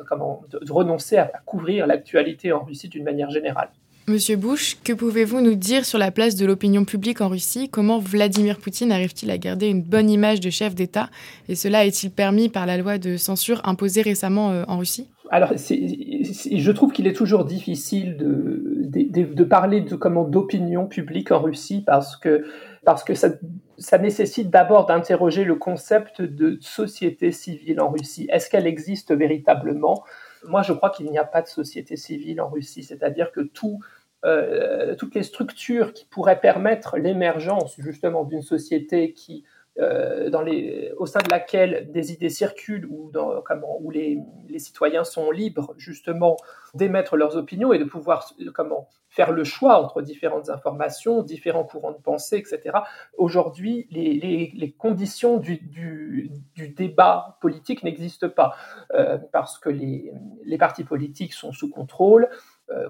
comment, 0.07 0.41
de, 0.49 0.71
renoncer 0.71 1.17
à, 1.17 1.31
couvrir 1.45 1.87
l'actualité 1.87 2.51
en 2.51 2.63
Russie 2.63 2.87
d'une 2.87 3.03
manière 3.03 3.29
générale. 3.29 3.69
Monsieur 4.07 4.35
Bush, 4.35 4.77
que 4.83 4.93
pouvez-vous 4.93 5.39
nous 5.39 5.55
dire 5.55 5.85
sur 5.85 5.97
la 5.97 6.11
place 6.11 6.35
de 6.35 6.45
l'opinion 6.45 6.83
publique 6.83 7.21
en 7.21 7.29
Russie? 7.29 7.69
Comment 7.69 7.99
Vladimir 7.99 8.57
Poutine 8.57 8.91
arrive-t-il 8.91 9.31
à 9.31 9.37
garder 9.37 9.67
une 9.67 9.81
bonne 9.81 10.09
image 10.09 10.39
de 10.39 10.49
chef 10.49 10.75
d'État? 10.75 11.09
Et 11.47 11.55
cela 11.55 11.85
est-il 11.85 12.11
permis 12.11 12.49
par 12.49 12.65
la 12.65 12.77
loi 12.77 12.97
de 12.97 13.17
censure 13.17 13.61
imposée 13.63 14.01
récemment 14.01 14.63
en 14.67 14.77
Russie? 14.77 15.07
Alors, 15.29 15.53
je 15.55 16.71
trouve 16.71 16.91
qu'il 16.91 17.07
est 17.07 17.15
toujours 17.15 17.45
difficile 17.45 18.17
de, 18.17 18.59
de, 18.87 19.43
parler 19.43 19.81
de 19.81 19.95
comment 19.95 20.25
d'opinion 20.25 20.85
publique 20.85 21.31
en 21.31 21.39
Russie 21.39 21.81
parce 21.85 22.17
que, 22.17 22.45
parce 22.83 23.03
que 23.03 23.13
ça, 23.13 23.97
nécessite 23.99 24.49
d'abord 24.49 24.85
d'interroger 24.85 25.45
le 25.45 25.55
concept 25.55 26.21
de 26.21 26.57
société 26.61 27.31
civile 27.31 27.79
en 27.79 27.89
Russie. 27.89 28.27
Est-ce 28.31 28.49
qu'elle 28.49 28.67
existe 28.67 29.13
véritablement? 29.13 30.03
Moi, 30.45 30.61
je 30.61 30.73
crois 30.73 30.89
qu'il 30.89 31.09
n'y 31.09 31.17
a 31.17 31.25
pas 31.25 31.41
de 31.41 31.47
société 31.47 31.95
civile 31.95 32.41
en 32.41 32.49
Russie, 32.49 32.83
c'est-à-dire 32.83 33.31
que 33.31 33.41
tout, 33.41 33.79
euh, 34.25 34.95
toutes 34.95 35.15
les 35.15 35.23
structures 35.23 35.93
qui 35.93 36.05
pourraient 36.05 36.41
permettre 36.41 36.97
l'émergence 36.97 37.75
justement 37.79 38.25
d'une 38.25 38.41
société 38.41 39.13
qui 39.13 39.45
euh, 39.79 40.29
dans 40.29 40.41
les, 40.41 40.91
au 40.97 41.07
sein 41.07 41.19
de 41.19 41.29
laquelle 41.31 41.91
des 41.91 42.11
idées 42.13 42.29
circulent 42.29 42.85
ou 42.85 43.11
comment, 43.43 43.79
où 43.81 43.89
les, 43.89 44.19
les, 44.47 44.59
citoyens 44.59 45.03
sont 45.03 45.31
libres 45.31 45.73
justement 45.77 46.37
d'émettre 46.75 47.17
leurs 47.17 47.37
opinions 47.37 47.73
et 47.73 47.79
de 47.79 47.83
pouvoir 47.83 48.29
comment, 48.53 48.87
faire 49.13 49.31
le 49.31 49.43
choix 49.43 49.79
entre 49.79 50.01
différentes 50.01 50.49
informations, 50.49 51.21
différents 51.21 51.63
courants 51.63 51.91
de 51.91 51.97
pensée, 51.97 52.37
etc. 52.37 52.77
Aujourd'hui, 53.17 53.87
les, 53.91 54.51
les, 54.53 54.71
conditions 54.71 55.37
du, 55.37 55.57
du, 55.57 56.31
du 56.55 56.69
débat 56.69 57.37
politique 57.39 57.83
n'existent 57.83 58.29
pas 58.29 58.55
euh, 58.95 59.19
parce 59.31 59.59
que 59.59 59.69
les, 59.69 60.11
partis 60.57 60.83
politiques 60.83 61.33
sont 61.33 61.51
sous 61.51 61.69
contrôle, 61.69 62.27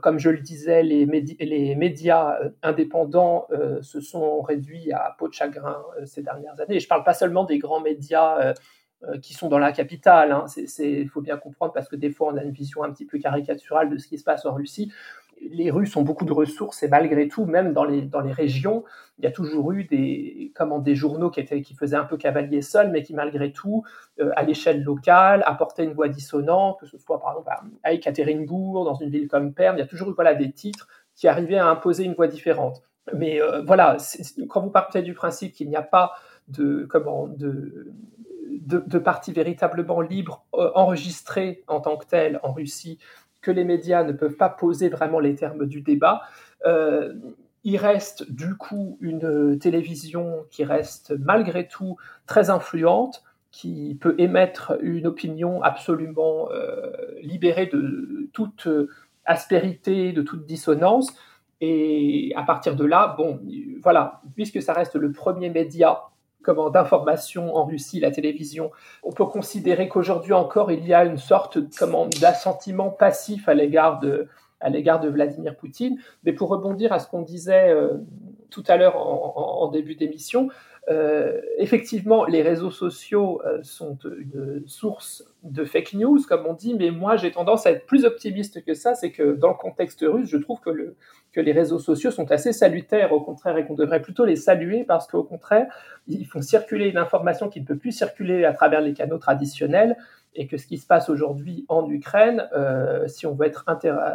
comme 0.02 0.20
je 0.20 0.30
le 0.30 0.40
disais, 0.40 0.84
les, 0.84 1.06
médias 1.76 2.40
euh, 2.40 2.50
indépendants 2.62 3.48
euh, 3.52 3.82
se 3.82 4.02
sont 4.02 4.42
réduits 4.42 4.92
à 4.92 5.16
peau 5.18 5.28
de 5.28 5.34
chagrin 5.34 5.84
ces 6.06 6.22
dernières 6.22 6.60
années. 6.60 6.80
Je 6.80 6.86
ne 6.86 6.90
parle 6.90 7.04
pas 7.04 7.14
seulement 7.14 7.44
des 7.44 7.58
grands 7.58 7.82
médias 7.82 8.54
qui 9.22 9.34
sont 9.34 9.50
dans 9.50 9.60
la 9.60 9.74
capitale. 9.74 10.30
Il 10.56 10.64
hein. 10.64 11.06
faut 11.12 11.22
bien 11.22 11.38
comprendre 11.38 11.74
parce 11.74 11.90
que 11.90 11.98
des 11.98 12.10
fois 12.10 12.32
on 12.34 12.38
a 12.38 12.44
une 12.44 12.54
vision 12.54 12.84
un 12.84 12.92
petit 12.92 13.06
peu 13.06 13.20
caricaturale 13.20 13.90
de 13.90 13.98
ce 13.98 14.08
qui 14.08 14.18
se 14.18 14.24
passe 14.24 14.46
en 14.46 14.54
Russie 14.54 14.94
les 15.52 15.72
Russes 15.72 15.96
ont 15.96 16.02
beaucoup 16.02 16.26
de 16.26 16.34
ressources 16.34 16.84
et 16.84 16.88
malgré 16.88 17.28
tout, 17.28 17.46
même 17.46 17.74
dans 17.74 17.84
les, 17.84 18.02
dans 18.02 18.22
les 18.22 18.32
régions, 18.32 18.84
il 19.18 19.26
y 19.26 19.28
a 19.28 19.32
toujours 19.32 19.72
eu 19.72 19.84
des, 19.84 20.52
comment, 20.56 20.80
des 20.80 20.96
journaux 20.96 21.30
qui, 21.30 21.40
étaient, 21.40 21.62
qui 21.62 21.76
faisaient 21.76 21.96
un 21.96 22.06
peu 22.06 22.18
cavalier 22.18 22.62
seul, 22.62 22.92
mais 22.92 23.04
qui 23.04 23.14
malgré 23.14 23.52
tout, 23.52 23.84
euh, 24.20 24.32
à 24.36 24.44
l'échelle 24.44 24.84
locale, 24.84 25.44
apportaient 25.46 25.84
une 25.84 25.94
voix 25.94 26.10
dissonante, 26.10 26.80
que 26.80 26.88
ce 26.88 26.98
soit 26.98 27.20
par 27.20 27.32
exemple 27.32 27.52
à 27.84 27.94
Ekaterinbourg, 27.94 28.86
dans 28.86 28.96
une 28.96 29.10
ville 29.10 29.28
comme 29.28 29.54
Perm, 29.54 29.76
il 29.78 29.80
y 29.80 29.84
a 29.84 29.88
toujours 29.88 30.10
eu 30.10 30.14
voilà, 30.14 30.34
des 30.34 30.52
titres 30.52 30.88
qui 31.16 31.28
arrivaient 31.28 31.58
à 31.58 31.68
imposer 31.68 32.04
une 32.06 32.14
voix 32.14 32.28
différente. 32.28 32.82
Mais 33.14 33.42
euh, 33.42 33.62
voilà, 33.62 33.98
quand 34.50 34.62
vous 34.62 34.70
partez 34.70 35.02
du 35.02 35.14
principe 35.14 35.54
qu'il 35.54 35.70
n'y 35.70 35.76
a 35.76 35.82
pas 35.82 36.14
de, 36.48 36.86
comment, 36.90 37.28
de, 37.28 37.92
de, 38.66 38.98
parti 39.00 39.32
véritablement 39.32 40.02
libre 40.02 40.46
euh, 40.56 40.72
enregistré 40.76 41.64
en 41.68 41.82
tant 41.82 41.98
que 41.98 42.06
tel 42.06 42.40
en 42.44 42.54
Russie 42.54 43.00
que 43.44 43.52
les 43.52 43.64
médias 43.64 44.04
ne 44.04 44.14
peuvent 44.14 44.36
pas 44.36 44.50
poser 44.50 44.90
vraiment 44.90 45.20
les 45.20 45.36
termes 45.36 45.68
du 45.68 45.82
débat. 45.82 46.24
Euh, 46.66 47.14
il 47.64 47.78
reste 47.78 48.32
du 48.32 48.56
coup 48.56 48.98
une 49.00 49.60
télévision 49.60 50.46
qui 50.50 50.64
reste 50.64 51.14
malgré 51.20 51.68
tout 51.68 51.98
très 52.26 52.50
influente, 52.50 53.24
qui 53.52 53.96
peut 54.02 54.16
émettre 54.18 54.78
une 54.82 55.06
opinion 55.06 55.62
absolument 55.62 56.50
euh, 56.52 56.92
libérée 57.22 57.68
de 57.68 58.30
toute 58.34 58.68
aspérité, 59.26 60.12
de 60.12 60.24
toute 60.24 60.46
dissonance. 60.46 61.14
Et 61.62 62.34
à 62.36 62.44
partir 62.44 62.76
de 62.76 62.84
là, 62.84 63.14
bon, 63.18 63.40
voilà, 63.82 64.22
puisque 64.36 64.62
ça 64.62 64.74
reste 64.74 64.96
le 64.96 65.12
premier 65.12 65.50
média 65.50 66.02
comment 66.44 66.70
d'information 66.70 67.56
en 67.56 67.66
Russie, 67.66 68.00
la 68.00 68.12
télévision. 68.12 68.72
On 69.02 69.12
peut 69.12 69.26
considérer 69.26 69.88
qu'aujourd'hui 69.88 70.34
encore, 70.34 70.72
il 70.72 70.86
y 70.86 70.94
a 70.94 71.06
une 71.06 71.18
sorte 71.18 71.58
d'assentiment 72.20 72.90
passif 72.90 73.50
à 73.50 73.54
l'égard 73.54 74.00
de 74.00 74.28
à 74.64 74.70
l'égard 74.70 75.02
de 75.02 75.10
Vladimir 75.10 75.56
Poutine. 75.58 76.00
Mais 76.24 76.32
pour 76.32 76.50
rebondir 76.50 76.94
à 76.94 77.00
ce 77.00 77.08
qu'on 77.08 77.22
disait 77.22 77.70
euh, 77.70 77.98
tout 78.54 78.64
à 78.68 78.78
l'heure 78.78 78.96
en, 78.96 79.68
début 79.70 79.96
d'émission, 79.96 80.50
euh, 80.90 81.42
effectivement, 81.58 82.26
les 82.26 82.42
réseaux 82.42 82.70
sociaux 82.70 83.42
euh, 83.46 83.64
sont 83.64 83.98
une 84.04 84.64
source 84.68 85.24
de 85.44 85.64
fake 85.64 85.94
news, 85.94 86.20
comme 86.28 86.46
on 86.46 86.54
dit, 86.54 86.76
mais 86.76 86.92
moi 86.92 87.16
j'ai 87.16 87.32
tendance 87.32 87.66
à 87.66 87.72
être 87.72 87.86
plus 87.86 88.06
optimiste 88.06 88.64
que 88.64 88.74
ça. 88.74 88.94
C'est 88.94 89.12
que 89.12 89.34
dans 89.34 89.50
le 89.50 89.56
contexte 89.56 90.06
russe, 90.08 90.30
je 90.30 90.38
trouve 90.38 90.60
que, 90.60 90.70
le, 90.70 90.96
que 91.32 91.42
les 91.42 91.52
réseaux 91.52 91.80
sociaux 91.80 92.12
sont 92.12 92.30
assez 92.32 92.54
salutaires, 92.54 93.12
au 93.12 93.22
contraire, 93.22 93.58
et 93.58 93.66
qu'on 93.66 93.76
devrait 93.76 94.02
plutôt 94.02 94.26
les 94.26 94.36
saluer 94.36 94.84
parce 94.84 95.08
qu'au 95.08 95.24
contraire, 95.24 95.68
ils 96.08 96.26
font 96.26 96.42
circuler 96.42 96.90
une 96.90 96.98
information 96.98 97.50
qui 97.50 97.62
ne 97.62 97.66
peut 97.66 97.78
plus 97.78 97.92
circuler 97.94 98.46
à 98.46 98.54
travers 98.54 98.82
les 98.82 98.94
canaux 98.94 99.18
traditionnels 99.18 99.98
et 100.36 100.48
que 100.48 100.58
ce 100.58 100.68
qui 100.68 100.78
se 100.78 100.88
passe 100.88 101.10
aujourd'hui 101.10 101.66
en 101.68 101.90
Ukraine, 101.90 102.48
euh, 102.56 103.08
si 103.08 103.26
on 103.26 103.34
veut 103.34 103.46
être 103.46 103.66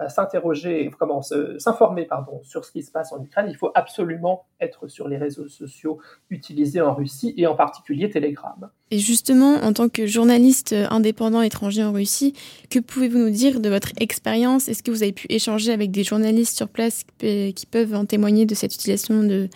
s'interroger, 0.09 0.91
comment 0.99 1.23
s'informer 1.23 2.05
pardon 2.05 2.41
sur 2.43 2.65
ce 2.65 2.73
qui 2.73 2.83
se 2.83 2.91
passe 2.91 3.13
en 3.13 3.23
Ukraine, 3.23 3.47
il 3.49 3.57
faut 3.57 3.71
absolument 3.75 4.47
être 4.61 4.89
sur 4.89 5.09
les 5.09 5.17
réseaux 5.17 5.49
sociaux 5.49 5.99
utilisés 6.31 6.81
en 6.81 6.95
Russie 6.95 7.35
et 7.37 7.47
en 7.47 7.55
particulier 7.55 8.11
Telegram. 8.11 8.71
Et 8.91 8.99
justement, 8.99 9.57
en 9.57 9.75
tant 9.75 9.91
que 9.91 10.07
journaliste 10.07 10.75
indépendant 10.91 11.43
étranger 11.43 11.85
en 11.85 11.93
Russie, 11.93 12.33
que 12.71 12.79
pouvez-vous 12.79 13.19
nous 13.19 13.31
dire 13.31 13.61
de 13.61 13.69
votre 13.69 13.91
expérience? 14.01 14.69
Est-ce 14.69 14.83
que 14.83 14.91
vous 14.91 15.03
avez 15.03 15.13
pu 15.13 15.27
échanger 15.29 15.73
avec 15.73 15.91
des 15.91 16.05
journalistes 16.05 16.57
sur 16.57 16.69
place 16.69 17.05
qui 17.19 17.67
peuvent 17.71 17.95
en 17.95 18.07
témoigner 18.07 18.47
de 18.47 18.55
cette 18.55 18.75
utilisation 18.75 19.23
de, 19.23 19.49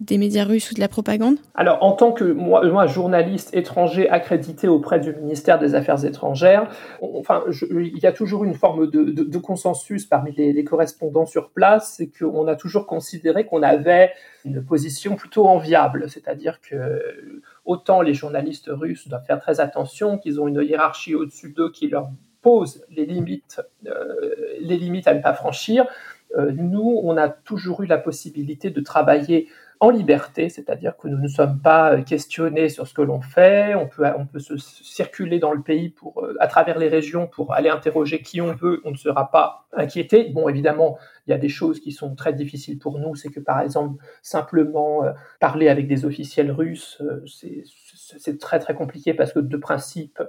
des 0.00 0.18
médias 0.18 0.44
russes 0.44 0.70
ou 0.70 0.74
de 0.74 0.80
la 0.80 0.88
propagande? 0.88 1.38
Alors, 1.56 1.82
en 1.82 1.92
tant 1.92 2.12
que 2.12 2.24
moi, 2.24 2.64
moi, 2.70 2.86
journaliste 2.86 3.54
étranger 3.54 4.08
accrédité 4.08 4.68
auprès 4.68 5.00
du 5.00 5.12
ministère 5.14 5.58
des 5.58 5.74
Affaires 5.74 6.04
étrangères, 6.06 6.70
enfin, 7.02 7.44
il 7.70 7.98
y 7.98 8.06
a 8.06 8.12
toujours 8.12 8.44
une 8.44 8.54
forme 8.54 8.90
de, 8.90 9.38
consensus 9.38 10.06
parmi 10.06 10.32
les, 10.32 10.64
correspondants 10.64 11.26
sur 11.26 11.50
place, 11.50 11.94
c'est 11.96 12.08
qu'on 12.08 12.46
a 12.46 12.56
toujours 12.56 12.86
considéré 12.86 13.44
qu'on 13.44 13.62
avait 13.62 14.12
une 14.44 14.64
position 14.64 15.16
plutôt 15.16 15.46
enviable, 15.46 16.08
c'est-à-dire 16.08 16.60
que 16.60 17.42
autant 17.64 18.00
les 18.00 18.14
journalistes 18.14 18.70
russes 18.72 19.08
doivent 19.08 19.26
faire 19.26 19.40
très 19.40 19.60
attention, 19.60 20.18
qu'ils 20.18 20.40
ont 20.40 20.48
une 20.48 20.62
hiérarchie 20.62 21.14
au-dessus 21.14 21.52
d'eux 21.52 21.70
qui 21.70 21.88
leur 21.88 22.08
pose 22.46 22.84
les 22.90 23.06
limites, 23.06 23.60
euh, 23.86 24.34
les 24.60 24.76
limites 24.76 25.08
à 25.08 25.14
ne 25.14 25.20
pas 25.20 25.34
franchir. 25.34 25.84
Euh, 26.36 26.52
nous, 26.52 27.00
on 27.02 27.16
a 27.16 27.28
toujours 27.28 27.82
eu 27.82 27.86
la 27.86 27.98
possibilité 27.98 28.70
de 28.70 28.80
travailler 28.80 29.48
en 29.80 29.90
liberté, 29.90 30.48
c'est-à-dire 30.48 30.96
que 30.96 31.08
nous 31.08 31.18
ne 31.18 31.28
sommes 31.28 31.60
pas 31.60 32.00
questionnés 32.00 32.68
sur 32.68 32.86
ce 32.86 32.94
que 32.94 33.02
l'on 33.02 33.20
fait, 33.20 33.74
on 33.74 33.86
peut, 33.86 34.04
on 34.16 34.26
peut 34.26 34.38
se 34.38 34.56
circuler 34.56 35.38
dans 35.38 35.52
le 35.52 35.62
pays 35.62 35.90
pour, 35.90 36.24
euh, 36.24 36.34
à 36.40 36.46
travers 36.46 36.78
les 36.78 36.88
régions 36.88 37.26
pour 37.26 37.52
aller 37.52 37.68
interroger 37.68 38.22
qui 38.22 38.40
on 38.40 38.54
veut, 38.54 38.80
on 38.84 38.90
ne 38.90 38.96
sera 38.96 39.30
pas 39.30 39.66
inquiété. 39.72 40.30
Bon, 40.30 40.48
évidemment, 40.48 40.98
il 41.26 41.30
y 41.30 41.34
a 41.34 41.38
des 41.38 41.48
choses 41.48 41.80
qui 41.80 41.92
sont 41.92 42.14
très 42.14 42.32
difficiles 42.32 42.78
pour 42.78 42.98
nous, 42.98 43.14
c'est 43.14 43.28
que 43.28 43.40
par 43.40 43.60
exemple, 43.60 44.02
simplement 44.22 45.04
euh, 45.04 45.12
parler 45.40 45.68
avec 45.68 45.88
des 45.88 46.04
officiels 46.04 46.50
russes, 46.50 47.02
euh, 47.02 47.24
c'est 47.26 48.38
très 48.38 48.58
très 48.58 48.74
compliqué 48.74 49.14
parce 49.14 49.32
que 49.32 49.40
de 49.40 49.56
principe, 49.56 50.22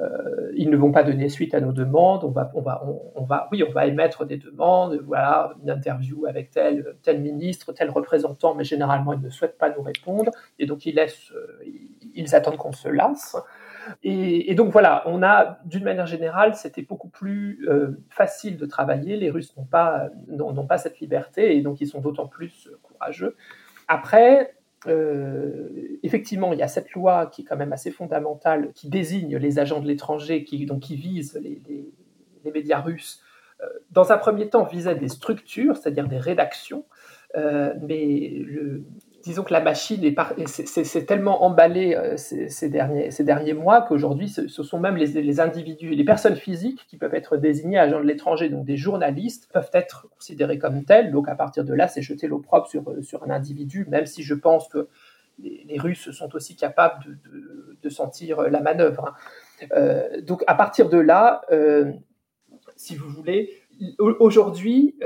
euh, 0.00 0.52
ils 0.54 0.70
ne 0.70 0.76
vont 0.76 0.92
pas 0.92 1.02
donner 1.02 1.28
suite 1.28 1.54
à 1.54 1.60
nos 1.60 1.72
demandes. 1.72 2.24
On 2.24 2.30
va, 2.30 2.50
on 2.54 2.60
va, 2.60 2.84
on, 3.14 3.24
va, 3.24 3.48
oui, 3.50 3.64
on 3.66 3.72
va 3.72 3.86
émettre 3.86 4.24
des 4.24 4.36
demandes, 4.36 5.00
voilà, 5.04 5.54
une 5.62 5.70
interview 5.70 6.26
avec 6.26 6.50
tel, 6.50 7.20
ministre, 7.20 7.72
tel 7.72 7.90
représentant, 7.90 8.54
mais 8.54 8.64
généralement 8.64 9.12
ils 9.12 9.20
ne 9.20 9.30
souhaitent 9.30 9.58
pas 9.58 9.70
nous 9.70 9.82
répondre, 9.82 10.30
et 10.58 10.66
donc 10.66 10.86
ils 10.86 10.94
laissent, 10.94 11.32
euh, 11.32 11.64
ils 12.14 12.34
attendent 12.34 12.56
qu'on 12.56 12.72
se 12.72 12.88
lasse. 12.88 13.36
Et, 14.02 14.54
donc 14.54 14.70
voilà, 14.70 15.02
on 15.06 15.22
a, 15.22 15.58
d'une 15.64 15.84
manière 15.84 16.06
générale, 16.06 16.54
c'était 16.54 16.82
beaucoup 16.82 17.08
plus 17.08 17.66
euh, 17.68 17.98
facile 18.10 18.58
de 18.58 18.66
travailler. 18.66 19.16
Les 19.16 19.30
Russes 19.30 19.56
n'ont 19.56 19.64
pas, 19.64 20.10
n'ont 20.28 20.66
pas 20.66 20.78
cette 20.78 21.00
liberté, 21.00 21.56
et 21.56 21.62
donc 21.62 21.80
ils 21.80 21.86
sont 21.88 22.00
d'autant 22.00 22.26
plus 22.26 22.70
courageux. 22.82 23.34
Après, 23.88 24.57
euh, 24.86 25.98
effectivement, 26.02 26.52
il 26.52 26.58
y 26.58 26.62
a 26.62 26.68
cette 26.68 26.92
loi 26.92 27.26
qui 27.26 27.42
est 27.42 27.44
quand 27.44 27.56
même 27.56 27.72
assez 27.72 27.90
fondamentale, 27.90 28.72
qui 28.74 28.88
désigne 28.88 29.36
les 29.36 29.58
agents 29.58 29.80
de 29.80 29.88
l'étranger, 29.88 30.44
qui, 30.44 30.64
donc 30.66 30.80
qui 30.80 30.96
vise 30.96 31.38
les, 31.42 31.60
médias 32.52 32.80
russes. 32.80 33.20
Euh, 33.60 33.66
dans 33.90 34.10
un 34.10 34.16
premier 34.16 34.48
temps, 34.48 34.64
visait 34.64 34.94
des 34.94 35.08
structures, 35.08 35.76
c'est-à-dire 35.76 36.08
des 36.08 36.18
rédactions, 36.18 36.86
euh, 37.36 37.74
mais 37.82 38.42
le, 38.46 38.84
disons 39.22 39.42
que 39.42 39.52
la 39.52 39.60
machine 39.60 40.04
est, 40.04 41.06
tellement 41.06 41.44
emballée 41.44 41.94
euh, 41.94 42.16
ces, 42.16 42.68
derniers, 42.68 43.10
ces 43.10 43.24
derniers 43.24 43.52
mois 43.52 43.82
qu'aujourd'hui, 43.82 44.28
ce, 44.28 44.48
sont 44.48 44.78
même 44.78 44.96
les, 44.96 45.40
individus, 45.40 45.90
les 45.90 46.04
personnes 46.04 46.36
physiques 46.36 46.86
qui 46.88 46.96
peuvent 46.96 47.14
être 47.14 47.36
désignées 47.36 47.78
agents 47.78 48.00
de 48.00 48.06
l'étranger, 48.06 48.48
donc 48.48 48.64
des 48.64 48.76
journalistes, 48.76 49.48
peuvent 49.52 49.70
être 49.72 50.08
considérés 50.10 50.58
comme 50.58 50.84
tels. 50.84 51.10
Donc 51.10 51.28
à 51.28 51.34
partir 51.34 51.64
de 51.64 51.74
là, 51.74 51.88
c'est 51.88 52.02
jeter 52.02 52.26
l'opprobre 52.26 52.66
sur, 52.68 52.84
sur 53.02 53.24
un 53.24 53.30
individu, 53.30 53.86
même 53.88 54.06
si 54.06 54.22
je 54.22 54.34
pense 54.34 54.68
que 54.68 54.88
les, 55.38 55.78
Russes 55.78 56.10
sont 56.10 56.34
aussi 56.34 56.56
capables 56.56 57.18
de, 57.82 57.88
sentir 57.88 58.42
la 58.42 58.60
manœuvre. 58.60 59.14
Hein. 59.62 59.66
Euh, 59.72 60.20
donc 60.20 60.44
à 60.46 60.54
partir 60.54 60.88
de 60.88 60.98
là, 60.98 61.42
euh, 61.52 61.92
si 62.76 62.96
vous 62.96 63.08
voulez, 63.08 63.50
aujourd'hui, 63.98 64.96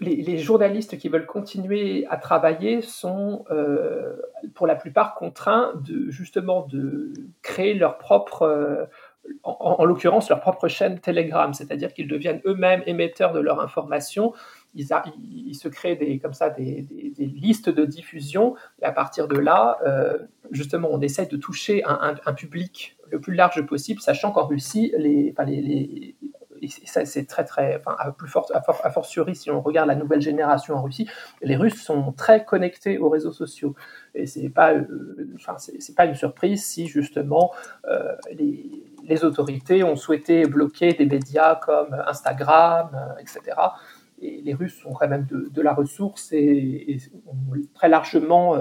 les, 0.00 0.38
journalistes 0.38 0.98
qui 0.98 1.08
veulent 1.08 1.26
continuer 1.26 2.06
à 2.10 2.16
travailler 2.16 2.82
sont, 2.82 3.44
euh, 3.50 4.16
pour 4.54 4.66
la 4.66 4.74
plupart, 4.74 5.14
contraints 5.14 5.72
de 5.76 6.10
justement 6.10 6.66
de 6.66 7.12
créer 7.42 7.74
leur 7.74 7.98
propre, 7.98 8.42
euh, 8.42 8.86
en, 9.44 9.84
l'occurrence 9.84 10.28
leur 10.28 10.40
propre 10.40 10.66
chaîne 10.66 10.98
Telegram, 10.98 11.54
c'est-à-dire 11.54 11.92
qu'ils 11.94 12.08
deviennent 12.08 12.40
eux-mêmes 12.46 12.82
émetteurs 12.86 13.32
de 13.32 13.38
leur 13.38 13.60
information. 13.60 14.32
Ils, 14.74 14.86
se 15.54 15.68
créent 15.68 15.96
des, 15.96 16.18
comme 16.18 16.32
ça 16.32 16.50
des, 16.50 16.86
listes 17.18 17.68
de 17.68 17.84
diffusion 17.84 18.56
et 18.82 18.84
à 18.84 18.92
partir 18.92 19.28
de 19.28 19.36
là, 19.36 19.78
euh, 19.86 20.18
justement, 20.50 20.88
on 20.90 21.00
essaie 21.00 21.26
de 21.26 21.36
toucher 21.36 21.82
un, 21.84 22.14
public 22.34 22.96
le 23.10 23.20
plus 23.20 23.34
large 23.34 23.64
possible, 23.66 24.00
sachant 24.00 24.32
qu'en 24.32 24.46
Russie, 24.46 24.92
les 24.96 25.32
et 26.62 26.68
ça 26.68 27.04
c'est 27.04 27.24
très 27.24 27.44
très, 27.44 27.76
enfin, 27.76 27.96
à 27.98 28.12
plus 28.12 28.28
fort, 28.28 28.50
à, 28.54 28.90
fortiori 28.90 29.34
si 29.34 29.50
on 29.50 29.60
regarde 29.60 29.88
la 29.88 29.94
nouvelle 29.94 30.20
génération 30.20 30.74
en 30.74 30.82
Russie, 30.82 31.08
les 31.42 31.56
Russes 31.56 31.82
sont 31.82 32.12
très 32.12 32.44
connectés 32.44 32.98
aux 32.98 33.08
réseaux 33.08 33.32
sociaux 33.32 33.74
et 34.14 34.26
c'est 34.26 34.48
pas, 34.48 34.74
enfin 35.34 35.56
c'est 35.58 35.94
pas 35.94 36.06
une 36.06 36.14
surprise 36.14 36.64
si 36.64 36.86
justement 36.86 37.52
les, 38.32 38.84
les, 39.04 39.24
autorités 39.24 39.82
ont 39.84 39.96
souhaité 39.96 40.46
bloquer 40.46 40.94
des 40.94 41.06
médias 41.06 41.56
comme 41.56 41.94
Instagram, 42.06 42.90
etc. 43.20 43.56
Et 44.20 44.42
les 44.42 44.54
Russes 44.54 44.84
ont 44.84 44.92
quand 44.92 45.08
même 45.08 45.26
de, 45.30 45.62
la 45.62 45.72
ressource 45.72 46.32
et, 46.32 46.98
ont 47.26 47.56
très 47.74 47.88
largement 47.88 48.58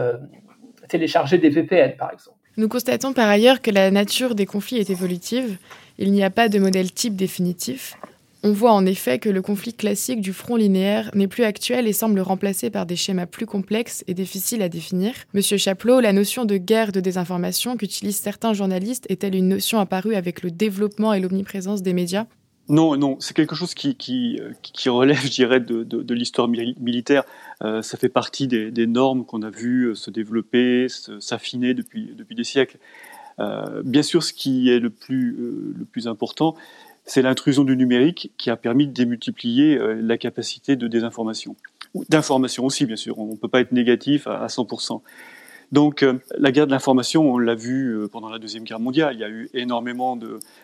téléchargé 0.88 1.38
des 1.38 1.50
VPN 1.50 1.98
par 1.98 2.12
exemple. 2.12 2.39
Nous 2.58 2.68
constatons 2.68 3.14
par 3.14 3.30
ailleurs 3.30 3.62
que 3.62 3.72
la 3.72 3.92
nature 3.92 4.36
des 4.36 4.46
conflits 4.46 4.78
est 4.78 4.90
évolutive. 4.90 5.58
Il 5.98 6.12
n'y 6.12 6.24
a 6.24 6.30
pas 6.30 6.50
de 6.50 6.60
modèle 6.60 6.92
type 6.92 7.16
définitif. 7.16 7.96
On 8.42 8.54
voit 8.54 8.72
en 8.72 8.86
effet 8.86 9.20
que 9.20 9.30
le 9.30 9.42
conflit 9.42 9.74
classique 9.74 10.22
du 10.22 10.32
front 10.32 10.56
linéaire 10.56 11.12
n'est 11.14 11.28
plus 11.28 11.44
actuel 11.44 11.88
et 11.88 11.94
semble 11.94 12.22
remplacé 12.22 12.70
par 12.70 12.86
des 12.86 12.96
schémas 12.96 13.26
plus 13.26 13.46
complexes 13.46 14.06
et 14.08 14.14
difficiles 14.14 14.62
à 14.62 14.70
définir. 14.70 15.14
Monsieur 15.34 15.58
Chaplot, 15.58 16.00
la 16.00 16.14
notion 16.14 16.46
de 16.46 16.56
guerre 16.56 16.94
de 16.94 17.02
désinformation 17.02 17.76
qu'utilisent 17.76 18.22
certains 18.22 18.54
journalistes 18.54 19.06
est-elle 19.10 19.36
une 19.36 19.50
notion 19.50 19.80
apparue 19.80 20.16
avec 20.16 20.42
le 20.42 20.52
développement 20.52 21.12
et 21.14 21.20
l'omniprésence 21.20 21.82
des 21.82 21.92
médias? 21.92 22.28
Non, 22.70 22.96
non, 22.98 23.18
c'est 23.20 23.36
quelque 23.36 23.56
chose 23.56 23.74
qui, 23.74 23.96
qui, 23.96 24.90
relève, 24.90 25.20
je 25.24 25.32
dirais, 25.32 25.60
de, 25.60 25.84
de, 25.84 26.14
l'histoire 26.14 26.48
militaire. 26.48 27.24
Euh, 27.64 27.82
ça 27.82 27.98
fait 27.98 28.10
partie 28.10 28.48
des, 28.48 28.88
normes 28.88 29.26
qu'on 29.26 29.42
a 29.42 29.50
vues 29.50 29.86
euh, 29.86 29.96
se 29.96 30.12
développer, 30.12 30.88
s'affiner 31.20 31.74
depuis, 31.74 32.16
des 32.30 32.44
siècles. 32.44 32.78
Euh, 33.40 33.82
bien 33.84 34.04
sûr, 34.04 34.24
ce 34.24 34.34
qui 34.34 34.70
est 34.70 34.80
le 34.80 34.90
plus, 34.90 35.36
euh, 35.40 36.10
important, 36.10 36.56
c'est 37.06 37.22
l'intrusion 37.22 37.64
du 37.64 37.76
numérique 37.76 38.32
qui 38.38 38.50
a 38.50 38.56
permis 38.56 38.86
de 38.88 38.94
démultiplier 38.94 39.78
euh, 39.78 40.00
la 40.02 40.18
capacité 40.18 40.76
de 40.76 40.88
désinformation. 40.88 41.56
D'information 42.10 42.66
aussi, 42.66 42.86
bien 42.86 42.98
sûr. 42.98 43.18
On 43.18 43.32
ne 43.32 43.36
peut 43.36 43.48
pas 43.48 43.62
être 43.62 43.72
négatif 43.72 44.28
à 44.28 44.46
100%. 44.46 45.02
Donc 45.72 46.04
euh, 46.04 46.20
la 46.38 46.52
guerre 46.52 46.66
de 46.66 46.72
l'information, 46.72 47.32
on 47.32 47.38
l'a 47.38 47.56
vu 47.56 47.94
euh, 47.94 48.08
pendant 48.08 48.30
la 48.30 48.40
Deuxième 48.40 48.64
Guerre 48.64 48.80
mondiale, 48.80 49.14
il 49.14 49.20
y 49.20 49.24
a 49.24 49.30
eu 49.30 49.50
énormément 49.54 50.18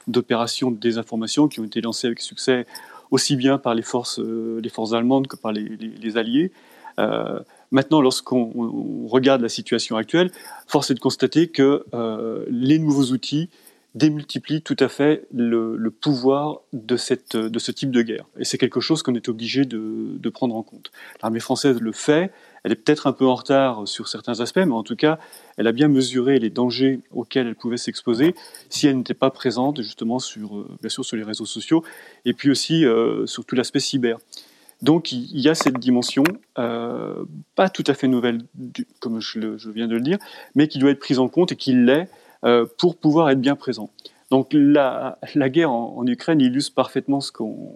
d'opérations 0.07 0.71
de, 0.71 0.77
désinformation 0.77 1.47
qui 1.47 1.59
ont 1.59 1.63
été 1.63 1.81
lancées 1.81 2.07
avec 2.07 2.21
succès, 2.21 2.65
aussi 3.11 3.35
bien 3.35 3.57
par 3.57 3.75
les 3.75 3.83
forces, 3.83 4.19
euh, 4.19 4.59
les 4.63 4.69
forces 4.69 4.93
allemandes 4.93 5.27
que 5.27 5.35
par 5.35 5.51
les, 5.51 6.17
alliés. 6.17 6.51
Maintenant, 7.71 7.99
lorsqu'on 7.99 9.07
regarde 9.07 9.41
la 9.41 9.49
situation 9.49 9.97
actuelle, 9.97 10.31
force 10.65 10.91
est 10.91 10.93
de 10.93 10.99
constater 10.99 11.49
que 11.49 11.83
les 12.49 12.79
nouveaux 12.79 13.11
outils 13.11 13.49
démultiplient 13.95 14.61
tout 14.61 14.77
à 14.79 14.87
fait 14.87 15.25
le, 15.33 15.89
pouvoir 15.89 16.61
de, 16.71 16.95
cette, 16.95 17.35
de 17.35 17.59
ce 17.59 17.71
type 17.71 17.91
de 17.91 18.01
guerre. 18.01 18.25
Et 18.39 18.45
c'est 18.45 18.57
quelque 18.57 18.79
chose 18.79 19.03
qu'on 19.03 19.15
est 19.15 19.27
obligé 19.27 19.65
de 19.65 20.29
prendre 20.29 20.55
en 20.55 20.63
compte. 20.63 20.91
L'armée 21.21 21.41
française 21.41 21.81
le 21.81 21.91
fait, 21.91 22.31
elle 22.65 22.71
est 22.71 22.75
peut-être 22.75 23.05
un 23.05 23.13
peu 23.13 23.27
en 23.27 23.35
retard 23.35 23.87
sur 23.87 24.07
certains 24.07 24.39
aspects, 24.39 24.57
mais 24.57 24.73
en 24.73 24.81
tout 24.81 24.95
cas, 24.95 25.19
elle 25.55 25.67
a 25.67 25.71
bien 25.71 25.87
mesuré 25.87 26.39
les 26.39 26.49
dangers 26.49 26.99
auxquels 27.11 27.45
elle 27.45 27.55
pouvait 27.55 27.77
s'exposer 27.77 28.33
si 28.69 28.87
elle 28.87 28.97
n'était 28.97 29.13
pas 29.13 29.29
présente 29.29 29.83
justement 29.83 30.17
sur, 30.17 30.57
euh, 30.57 30.67
bien 30.81 30.89
sûr, 30.89 31.05
sur 31.05 31.15
les 31.15 31.21
réseaux 31.21 31.45
sociaux, 31.45 31.83
et 32.25 32.33
puis 32.33 32.49
aussi 32.49 32.83
euh, 32.83 33.27
sur 33.27 33.45
tout 33.45 33.53
l'aspect 33.53 33.79
cyber. 33.79 34.17
Donc 34.81 35.11
il 35.11 35.39
y 35.39 35.47
a 35.47 35.53
cette 35.53 35.77
dimension, 35.77 36.23
euh, 36.57 37.23
pas 37.53 37.69
tout 37.69 37.83
à 37.85 37.93
fait 37.93 38.07
nouvelle, 38.07 38.41
comme 38.99 39.21
je, 39.21 39.69
viens 39.69 39.87
de 39.87 39.93
le 39.93 40.01
dire, 40.01 40.17
mais 40.55 40.67
qui 40.67 40.79
doit 40.79 40.89
être 40.89 40.99
prise 40.99 41.19
en 41.19 41.27
compte 41.27 41.51
et 41.51 41.55
qui 41.55 41.71
l'est 41.73 42.09
pour 42.77 42.95
pouvoir 42.95 43.29
être 43.29 43.41
bien 43.41 43.55
présent. 43.55 43.91
Donc 44.31 44.49
la, 44.53 45.19
guerre 45.49 45.71
en, 45.71 46.05
Ukraine 46.07 46.41
illustre 46.41 46.73
parfaitement 46.73 47.21
ce 47.21 47.31
qu'on, 47.31 47.73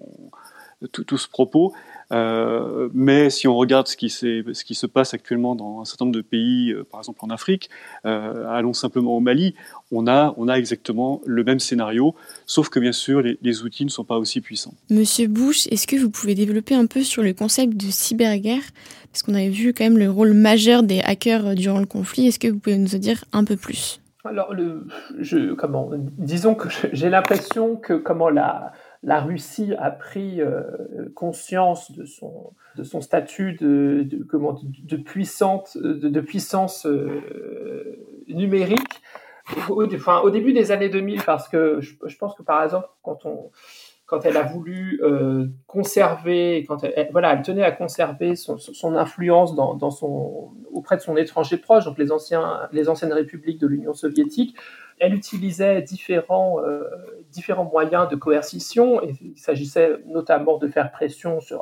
tout, 0.87 1.17
ce 1.17 1.27
propos. 1.27 1.73
Euh, 2.11 2.89
mais 2.93 3.29
si 3.29 3.47
on 3.47 3.55
regarde 3.55 3.87
ce 3.87 3.95
qui, 3.95 4.09
ce 4.09 4.63
qui, 4.63 4.75
se 4.75 4.87
passe 4.87 5.13
actuellement 5.13 5.55
dans 5.55 5.81
un 5.81 5.85
certain 5.85 6.05
nombre 6.05 6.17
de 6.17 6.21
pays, 6.21 6.71
euh, 6.71 6.83
par 6.89 7.01
exemple 7.01 7.19
en 7.21 7.29
Afrique, 7.29 7.69
euh, 8.05 8.47
allons 8.47 8.73
simplement 8.73 9.15
au 9.15 9.19
Mali, 9.19 9.55
on 9.91 10.07
a, 10.07 10.33
on 10.37 10.47
a 10.47 10.55
exactement 10.55 11.21
le 11.25 11.43
même 11.43 11.59
scénario, 11.59 12.15
sauf 12.45 12.69
que 12.69 12.79
bien 12.79 12.93
sûr 12.93 13.21
les, 13.21 13.37
les 13.41 13.63
outils 13.63 13.85
ne 13.85 13.89
sont 13.89 14.05
pas 14.05 14.17
aussi 14.17 14.41
puissants. 14.41 14.73
Monsieur 14.89 15.27
Bush, 15.27 15.67
est-ce 15.67 15.85
que 15.85 15.97
vous 15.97 16.09
pouvez 16.09 16.33
développer 16.33 16.73
un 16.73 16.87
peu 16.87 17.03
sur 17.03 17.21
le 17.21 17.33
concept 17.33 17.77
de 17.77 17.91
cyberguerre? 17.91 18.63
Parce 19.11 19.21
qu'on 19.21 19.35
avait 19.35 19.49
vu 19.49 19.73
quand 19.73 19.83
même 19.83 19.97
le 19.97 20.09
rôle 20.09 20.33
majeur 20.33 20.81
des 20.83 21.01
hackers 21.01 21.55
durant 21.55 21.79
le 21.79 21.85
conflit. 21.85 22.27
Est-ce 22.27 22.39
que 22.39 22.47
vous 22.47 22.59
pouvez 22.59 22.77
nous 22.77 22.95
en 22.95 22.99
dire 22.99 23.23
un 23.33 23.43
peu 23.43 23.55
plus? 23.55 24.01
Alors, 24.25 24.53
le, 24.53 24.85
je, 25.17 25.53
comment, 25.53 25.89
disons 26.17 26.53
que 26.53 26.67
j'ai 26.91 27.09
l'impression 27.09 27.75
que 27.77 27.93
comment 27.93 28.29
la, 28.29 28.73
la 29.01 29.21
Russie 29.21 29.73
a 29.77 29.91
pris 29.91 30.41
euh, 30.41 30.61
conscience 31.15 31.91
de 31.91 32.03
son, 32.05 32.53
statut 33.01 33.53
de, 33.53 34.03
puissante, 34.97 35.77
de, 35.77 36.21
puissance 36.21 36.85
euh, 36.85 37.97
numérique 38.27 39.01
au, 39.69 39.85
début 39.85 40.53
des 40.53 40.71
années 40.71 40.89
2000, 40.89 41.23
parce 41.23 41.47
que 41.47 41.79
je, 41.79 42.17
pense 42.17 42.35
que 42.35 42.43
par 42.43 42.63
exemple, 42.63 42.87
quand 43.01 43.25
on 43.25 43.51
quand 44.09 44.25
elle 44.25 44.37
a 44.37 44.43
voulu 44.43 44.99
euh, 45.03 45.45
conserver, 45.67 46.65
elle, 46.95 47.09
voilà, 47.11 47.33
elle 47.33 47.43
tenait 47.43 47.63
à 47.63 47.71
conserver 47.71 48.35
son, 48.35 48.95
influence 48.95 49.53
auprès 50.71 50.97
de 50.97 51.01
son 51.01 51.15
étranger 51.15 51.57
proche, 51.57 51.85
donc 51.85 51.99
les, 51.99 52.11
anciennes 52.11 53.13
républiques 53.13 53.61
de 53.61 53.67
l'Union 53.67 53.93
soviétique, 53.93 54.57
elle 54.99 55.13
utilisait 55.13 55.83
différents, 55.83 56.59
euh, 56.59 56.83
moyens 57.71 58.09
de 58.09 58.15
coercition. 58.15 58.99
Il 59.03 59.37
s'agissait 59.37 59.99
notamment 60.07 60.57
de 60.57 60.67
faire 60.67 60.91
pression 60.91 61.37
euh, 61.51 61.57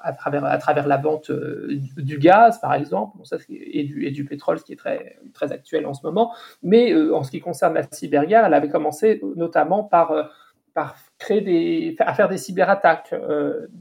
à, 0.00 0.12
travers, 0.14 0.86
la 0.86 0.96
vente 0.96 1.30
du 1.30 2.18
gaz, 2.18 2.58
par 2.62 2.72
exemple, 2.72 3.18
et, 3.50 3.84
du, 3.84 4.24
pétrole, 4.24 4.58
ce 4.58 4.64
qui 4.64 4.72
est 4.72 4.76
très, 4.76 5.52
actuel 5.52 5.84
en 5.84 5.92
ce 5.92 6.00
moment. 6.02 6.32
Mais 6.62 6.94
en 6.94 7.22
ce 7.22 7.30
qui 7.30 7.40
concerne 7.40 7.74
la 7.74 7.82
cyberguerre, 7.82 8.46
elle 8.46 8.54
avait 8.54 8.70
commencé 8.70 9.20
notamment 9.36 9.84
par, 9.84 10.30
par 10.72 10.96
à 11.20 12.14
faire 12.14 12.28
des 12.28 12.38
cyberattaques. 12.38 13.14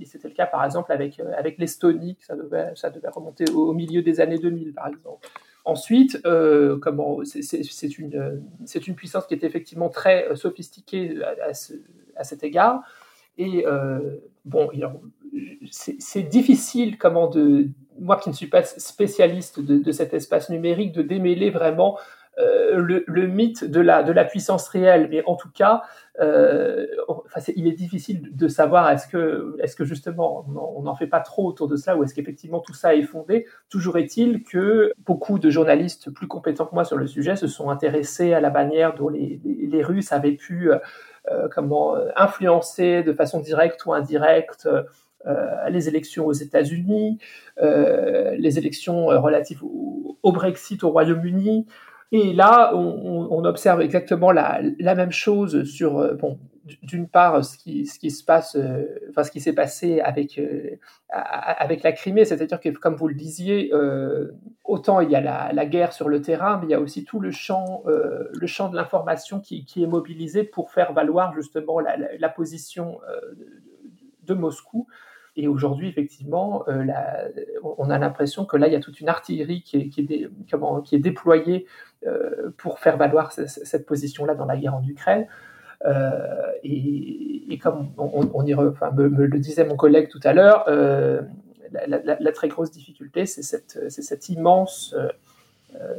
C'était 0.03 0.27
le 0.27 0.33
cas, 0.33 0.45
par 0.45 0.63
exemple, 0.63 0.91
avec, 0.91 1.21
avec 1.37 1.57
l'Estonie, 1.57 2.17
ça 2.19 2.35
devait, 2.35 3.09
remonter 3.13 3.45
au 3.51 3.73
milieu 3.73 4.01
des 4.01 4.19
années 4.21 4.39
2000, 4.39 4.73
par 4.73 4.87
exemple. 4.87 5.27
Ensuite, 5.65 6.21
euh, 6.27 6.79
c'est 7.23 7.97
une, 7.97 8.95
puissance 8.95 9.25
qui 9.25 9.33
est 9.33 9.43
effectivement 9.43 9.89
très 9.89 10.29
euh, 10.29 10.35
sophistiquée 10.35 11.17
à, 12.15 12.23
cet 12.23 12.43
égard. 12.43 12.83
Et 13.39 13.65
euh, 13.65 14.17
bon, 14.45 14.69
c'est 15.71 16.23
difficile, 16.23 16.99
comment 16.99 17.27
de, 17.27 17.67
moi 17.99 18.17
qui 18.17 18.29
ne 18.29 18.35
suis 18.35 18.47
pas 18.47 18.63
spécialiste 18.63 19.59
de, 19.59 19.91
cet 19.91 20.13
espace 20.13 20.51
numérique, 20.51 20.91
de 20.91 21.01
démêler 21.01 21.49
vraiment 21.49 21.97
euh, 21.97 22.01
le, 22.37 23.03
le, 23.07 23.27
mythe 23.27 23.63
de 23.63 23.79
la, 23.79 24.03
de 24.03 24.11
la 24.11 24.25
puissance 24.25 24.67
réelle. 24.67 25.07
Mais 25.09 25.23
en 25.25 25.35
tout 25.35 25.49
cas, 25.49 25.83
euh, 26.21 26.87
enfin, 27.07 27.41
il 27.55 27.67
est 27.67 27.73
difficile 27.73 28.35
de 28.35 28.47
savoir 28.47 28.89
est-ce 28.89 29.07
que, 29.07 29.57
est-ce 29.61 29.75
que 29.75 29.83
justement 29.83 30.45
on 30.77 30.83
n'en 30.83 30.95
fait 30.95 31.07
pas 31.07 31.19
trop 31.19 31.45
autour 31.45 31.67
de 31.67 31.75
cela 31.75 31.97
ou 31.97 32.03
est-ce 32.03 32.13
qu'effectivement 32.13 32.59
tout 32.59 32.73
ça 32.73 32.95
est 32.95 33.03
fondé. 33.03 33.45
Toujours 33.69 33.97
est-il 33.97 34.43
que 34.43 34.93
beaucoup 35.05 35.39
de 35.39 35.49
journalistes 35.49 36.11
plus 36.11 36.27
compétents 36.27 36.65
que 36.65 36.73
moi 36.73 36.85
sur 36.85 36.97
le 36.97 37.07
sujet 37.07 37.35
se 37.35 37.47
sont 37.47 37.69
intéressés 37.69 38.33
à 38.33 38.39
la 38.39 38.49
manière 38.49 38.95
dont 38.95 39.09
les, 39.09 39.41
les, 39.43 39.83
Russes 39.83 40.13
avaient 40.13 40.31
pu 40.31 40.71
euh, 40.71 41.47
comment 41.53 41.95
influencer 42.15 43.03
de 43.03 43.11
façon 43.11 43.41
directe 43.41 43.85
ou 43.85 43.93
indirecte 43.93 44.69
euh, 45.27 45.69
les 45.69 45.89
élections 45.89 46.25
aux 46.27 46.33
États-Unis, 46.33 47.17
euh, 47.61 48.35
les 48.37 48.57
élections 48.57 49.07
relatives 49.07 49.63
au, 49.65 50.17
au 50.23 50.31
Brexit 50.31 50.83
au 50.83 50.91
Royaume-Uni, 50.91 51.67
et 52.11 52.33
là, 52.33 52.75
on, 52.75 53.43
observe 53.45 53.81
exactement 53.81 54.31
la, 54.31 54.61
même 54.79 55.11
chose 55.11 55.63
sur, 55.63 55.97
euh, 55.97 56.13
bon, 56.13 56.39
d'une 56.81 57.07
part, 57.07 57.43
ce 57.43 57.57
qui, 57.57 57.85
se 57.85 58.23
passe, 58.23 58.55
euh, 58.55 58.83
enfin, 59.09 59.23
ce 59.23 59.31
qui 59.31 59.39
s'est 59.39 59.53
passé 59.53 59.99
avec, 59.99 60.37
euh, 60.37 60.77
avec 61.09 61.83
la 61.83 61.91
Crimée, 61.91 62.25
c'est-à-dire 62.25 62.59
que, 62.59 62.69
comme 62.69 62.95
vous 62.95 63.07
le 63.07 63.15
disiez, 63.15 63.71
autant 64.63 64.99
il 64.99 65.09
y 65.09 65.15
a 65.15 65.51
la, 65.51 65.65
guerre 65.65 65.93
sur 65.93 66.09
le 66.09 66.21
terrain, 66.21 66.57
mais 66.59 66.67
il 66.67 66.71
y 66.71 66.75
a 66.75 66.79
aussi 66.79 67.03
tout 67.03 67.19
le 67.19 67.31
champ, 67.31 67.83
le 67.85 68.47
champ 68.47 68.69
de 68.69 68.75
l'information 68.75 69.39
qui, 69.39 69.65
est 69.77 69.87
mobilisé 69.87 70.43
pour 70.43 70.71
faire 70.71 70.93
valoir 70.93 71.33
justement 71.33 71.79
la, 71.79 72.29
position 72.29 72.99
de 74.23 74.33
Moscou. 74.33 74.87
Et 75.37 75.47
aujourd'hui, 75.47 75.89
effectivement, 75.89 76.63
euh, 76.67 76.85
on 77.63 77.89
a 77.89 77.97
l'impression 77.97 78.45
que 78.45 78.55
là, 78.55 78.67
il 78.67 78.73
y 78.73 78.75
a 78.75 78.79
toute 78.79 79.01
une 79.01 79.09
artillerie 79.09 79.63
qui 79.63 79.77
est, 79.77 80.97
déployée 80.97 81.65
euh, 82.05 82.51
pour 82.57 82.79
faire 82.79 82.95
valoir 82.95 83.33
cette 83.33 83.85
position-là 83.85 84.35
dans 84.35 84.45
la 84.45 84.55
guerre 84.55 84.75
en 84.75 84.83
Ukraine. 84.83 85.27
Euh, 85.85 86.51
et, 86.63 87.59
comme 87.61 87.89
on, 87.97 88.43
me, 88.43 89.25
le 89.25 89.39
disait 89.39 89.65
mon 89.65 89.75
collègue 89.75 90.09
tout 90.09 90.21
à 90.23 90.33
l'heure, 90.33 90.65
la, 90.67 92.31
très 92.31 92.47
grosse 92.47 92.71
difficulté, 92.71 93.25
c'est 93.25 93.43
cette, 93.43 94.29
immense 94.29 94.95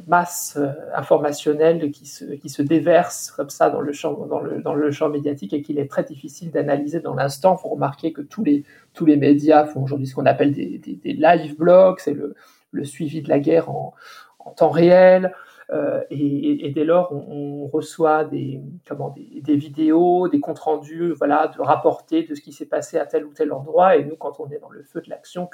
masse 0.06 0.58
informationnelle 0.94 1.90
qui 1.90 2.06
se, 2.06 2.24
qui 2.24 2.48
se 2.48 2.62
déverse 2.62 3.30
comme 3.30 3.50
ça 3.50 3.70
dans 3.70 3.80
le 3.80 3.92
champ, 3.92 4.12
dans 4.26 4.40
le, 4.40 4.60
dans 4.62 4.74
le 4.74 4.90
champ 4.90 5.08
médiatique 5.08 5.52
et 5.52 5.62
qu'il 5.62 5.78
est 5.78 5.90
très 5.90 6.04
difficile 6.04 6.50
d'analyser 6.50 7.00
dans 7.00 7.14
l'instant. 7.14 7.56
Il 7.58 7.62
faut 7.62 7.70
remarquer 7.70 8.12
que 8.12 8.22
tous 8.22 8.44
les, 8.44 8.64
tous 8.94 9.06
les 9.06 9.16
médias 9.16 9.66
font 9.66 9.82
aujourd'hui 9.82 10.06
ce 10.06 10.14
qu'on 10.14 10.26
appelle 10.26 10.52
des, 10.52 10.78
des, 10.78 11.12
live 11.12 11.56
blogs, 11.56 11.98
c'est 11.98 12.14
le, 12.14 12.34
le, 12.72 12.84
suivi 12.84 13.22
de 13.22 13.28
la 13.28 13.38
guerre 13.38 13.70
en, 13.70 13.94
en 14.38 14.50
temps 14.50 14.70
réel. 14.70 15.32
Euh, 15.70 16.02
et, 16.10 16.70
dès 16.70 16.84
lors, 16.84 17.12
on, 17.12 17.66
reçoit 17.66 18.24
des, 18.24 18.60
comment, 18.86 19.14
des, 19.16 19.56
vidéos, 19.56 20.28
des 20.28 20.38
comptes 20.38 20.60
rendus, 20.60 21.12
voilà, 21.12 21.48
de 21.48 21.60
rapporter 21.60 22.22
de 22.22 22.34
ce 22.34 22.40
qui 22.40 22.52
s'est 22.52 22.66
passé 22.66 22.98
à 22.98 23.06
tel 23.06 23.24
ou 23.24 23.32
tel 23.32 23.52
endroit. 23.52 23.96
Et 23.96 24.04
nous, 24.04 24.16
quand 24.16 24.38
on 24.38 24.48
est 24.50 24.58
dans 24.58 24.70
le 24.70 24.84
feu 24.84 25.00
de 25.00 25.10
l'action, 25.10 25.48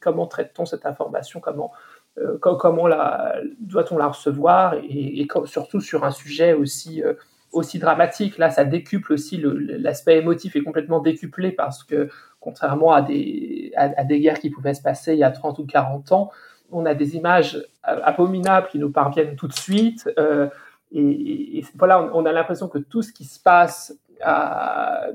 comment 0.00 0.26
traite-t-on 0.26 0.64
cette 0.64 0.86
information? 0.86 1.40
Comment, 1.40 1.72
euh, 1.74 1.97
comment 2.40 2.86
la, 2.86 3.36
doit-on 3.60 3.98
la 3.98 4.08
recevoir 4.08 4.74
Et, 4.74 5.26
surtout 5.44 5.80
sur 5.80 6.04
un 6.04 6.10
sujet 6.10 6.52
aussi 6.52 7.02
euh, 7.02 7.14
aussi 7.52 7.78
dramatique. 7.78 8.36
Là, 8.38 8.50
ça 8.50 8.64
décuple 8.64 9.14
aussi 9.14 9.42
l'aspect 9.42 10.18
émotif 10.18 10.54
est 10.54 10.62
complètement 10.62 11.00
décuplé 11.00 11.50
parce 11.50 11.82
que 11.82 12.08
contrairement 12.40 12.92
à 12.92 13.02
des, 13.02 13.72
à 13.76 14.04
des 14.04 14.20
guerres 14.20 14.38
qui 14.38 14.50
pouvaient 14.50 14.74
se 14.74 14.82
passer 14.82 15.14
il 15.14 15.18
y 15.18 15.24
a 15.24 15.30
30 15.30 15.58
ou 15.58 15.66
40 15.66 16.12
ans, 16.12 16.30
on 16.70 16.86
a 16.86 16.94
des 16.94 17.16
images 17.16 17.64
abominables 17.82 18.68
qui 18.68 18.78
nous 18.78 18.90
parviennent 18.90 19.36
tout 19.36 19.48
de 19.48 19.54
suite. 19.54 20.08
Euh, 20.18 20.48
et, 20.92 21.62
voilà, 21.76 22.10
on, 22.14 22.24
a 22.24 22.32
l'impression 22.32 22.68
que 22.68 22.78
tout 22.78 23.02
ce 23.02 23.12
qui 23.12 23.24
se 23.24 23.40
passe 23.40 23.94
à, 24.22 25.06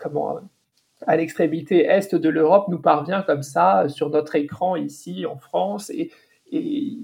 comment, 0.00 0.40
à 1.06 1.16
l'extrémité 1.16 1.86
est 1.86 2.14
de 2.14 2.28
l'Europe 2.28 2.66
nous 2.68 2.80
parvient 2.80 3.22
comme 3.22 3.42
ça 3.42 3.88
sur 3.88 4.10
notre 4.10 4.34
écran 4.36 4.76
ici 4.76 5.26
en 5.26 5.36
France. 5.36 5.90
Et, 5.90 6.10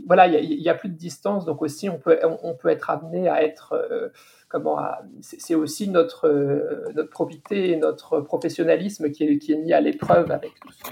voilà, 0.06 0.26
il 0.26 0.60
n'y 0.60 0.68
a, 0.68 0.74
plus 0.74 0.88
de 0.88 0.96
distance, 0.96 1.44
donc 1.44 1.62
aussi 1.62 1.88
on 1.88 1.98
peut, 1.98 2.18
on, 2.42 2.54
peut 2.54 2.68
être 2.68 2.90
amené 2.90 3.28
à 3.28 3.42
être, 3.42 3.72
euh, 3.74 4.08
comment, 4.48 4.78
c'est 5.20 5.54
aussi 5.54 5.88
notre, 5.88 6.28
euh, 6.28 6.84
notre 6.94 7.10
probité 7.10 7.70
et 7.70 7.76
notre 7.76 8.20
professionnalisme 8.20 9.10
qui 9.10 9.24
est, 9.24 9.56
mis 9.56 9.72
à 9.72 9.80
l'épreuve 9.80 10.30
avec 10.30 10.52
tout 10.60 10.72
ce, 10.72 10.82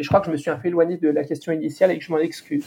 je 0.00 0.08
crois 0.08 0.20
que 0.20 0.26
je 0.26 0.32
me 0.32 0.36
suis 0.36 0.50
un 0.50 0.56
peu 0.56 0.68
éloigné 0.68 0.96
de 0.96 1.08
la 1.08 1.24
question 1.24 1.52
initiale 1.52 1.90
et 1.90 1.98
que 1.98 2.04
je 2.04 2.10
m'en 2.10 2.18
excuse. 2.18 2.64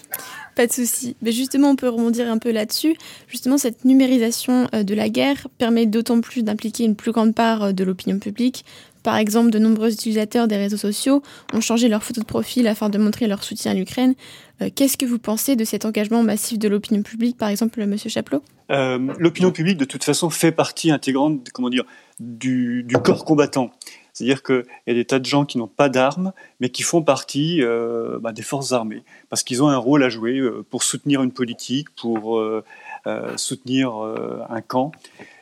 Pas 0.55 0.67
de 0.67 0.71
souci. 0.71 1.15
Mais 1.21 1.31
justement, 1.31 1.71
on 1.71 1.75
peut 1.75 1.89
rebondir 1.89 2.29
un 2.29 2.37
peu 2.37 2.51
là-dessus. 2.51 2.95
Justement, 3.27 3.57
cette 3.57 3.85
numérisation 3.85 4.67
euh, 4.73 4.83
de 4.83 4.93
la 4.93 5.09
guerre 5.09 5.47
permet 5.57 5.85
d'autant 5.85 6.21
plus 6.21 6.43
d'impliquer 6.43 6.83
une 6.85 6.95
plus 6.95 7.11
grande 7.11 7.33
part 7.33 7.63
euh, 7.63 7.71
de 7.71 7.83
l'opinion 7.83 8.19
publique. 8.19 8.65
Par 9.03 9.17
exemple, 9.17 9.51
de 9.51 9.59
nombreux 9.59 9.91
utilisateurs 9.91 10.47
des 10.47 10.57
réseaux 10.57 10.77
sociaux 10.77 11.21
ont 11.53 11.61
changé 11.61 11.89
leur 11.89 12.03
photo 12.03 12.21
de 12.21 12.25
profil 12.25 12.67
afin 12.67 12.89
de 12.89 12.97
montrer 12.97 13.27
leur 13.27 13.43
soutien 13.43 13.71
à 13.71 13.75
l'Ukraine. 13.75 14.15
Euh, 14.61 14.69
qu'est-ce 14.73 14.97
que 14.97 15.05
vous 15.05 15.19
pensez 15.19 15.55
de 15.55 15.65
cet 15.65 15.85
engagement 15.85 16.23
massif 16.23 16.57
de 16.57 16.67
l'opinion 16.67 17.03
publique, 17.03 17.37
par 17.37 17.49
exemple, 17.49 17.85
Monsieur 17.85 18.09
Chaplot? 18.09 18.41
L'opinion 18.69 19.51
publique, 19.51 19.77
de 19.77 19.85
toute 19.85 20.03
façon, 20.03 20.31
fait 20.31 20.51
partie 20.51 20.89
intégrante, 20.89 21.49
comment 21.53 21.69
dire, 21.69 21.83
du, 22.19 22.87
corps 23.03 23.25
combattant. 23.25 23.71
C'est-à-dire 24.13 24.43
qu'il 24.43 24.63
y 24.87 24.91
a 24.91 24.93
des 24.93 25.05
tas 25.05 25.19
de 25.19 25.25
gens 25.25 25.43
qui 25.43 25.57
n'ont 25.57 25.67
pas 25.67 25.89
d'armes, 25.89 26.33
mais 26.59 26.69
qui 26.69 26.83
font 26.83 27.01
partie 27.01 27.63
euh, 27.63 28.19
bah, 28.19 28.31
des 28.31 28.43
forces 28.43 28.71
armées, 28.71 29.03
parce 29.29 29.43
qu'ils 29.43 29.63
ont 29.63 29.69
un 29.69 29.77
rôle 29.77 30.03
à 30.03 30.09
jouer 30.09 30.37
euh, 30.37 30.63
pour 30.69 30.83
soutenir 30.83 31.23
une 31.23 31.31
politique, 31.31 31.89
pour 31.95 32.37
euh, 32.37 32.63
soutenir 33.35 33.93
un 34.49 34.61
camp. 34.61 34.91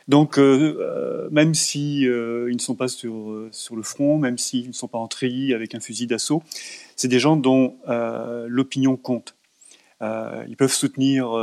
Donc, 0.08 0.38
même 0.38 1.54
si 1.54 2.02
ils 2.02 2.54
ne 2.54 2.58
sont 2.58 2.74
pas 2.74 2.88
sur, 2.88 3.48
sur 3.50 3.76
le 3.76 3.82
front, 3.82 4.18
même 4.18 4.38
s'ils 4.38 4.68
ne 4.68 4.72
sont 4.72 4.88
pas 4.88 4.98
en 4.98 5.08
treillis 5.08 5.54
avec 5.54 5.74
un 5.74 5.80
fusil 5.80 6.06
d'assaut, 6.06 6.42
c'est 6.96 7.08
des 7.08 7.20
gens 7.20 7.36
dont 7.36 7.76
l'opinion 8.48 8.96
compte. 8.96 9.36
ils 10.00 10.56
peuvent 10.56 10.72
soutenir 10.72 11.36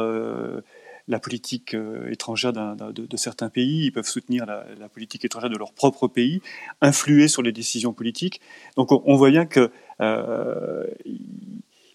la 1.09 1.19
politique 1.19 1.73
euh, 1.73 2.09
étrangère 2.11 2.53
de, 2.53 3.17
certains 3.17 3.49
pays, 3.49 3.85
ils 3.85 3.91
peuvent 3.91 4.07
soutenir 4.07 4.45
la, 4.45 4.89
politique 4.89 5.25
étrangère 5.25 5.49
de 5.49 5.57
leur 5.57 5.73
propre 5.73 6.07
pays, 6.07 6.41
influer 6.81 7.27
sur 7.27 7.41
les 7.41 7.51
décisions 7.51 7.93
politiques. 7.93 8.39
Donc 8.77 8.91
on, 8.91 9.15
voit 9.15 9.31
bien 9.31 9.45
qu'il 9.45 9.69
euh, 10.01 10.85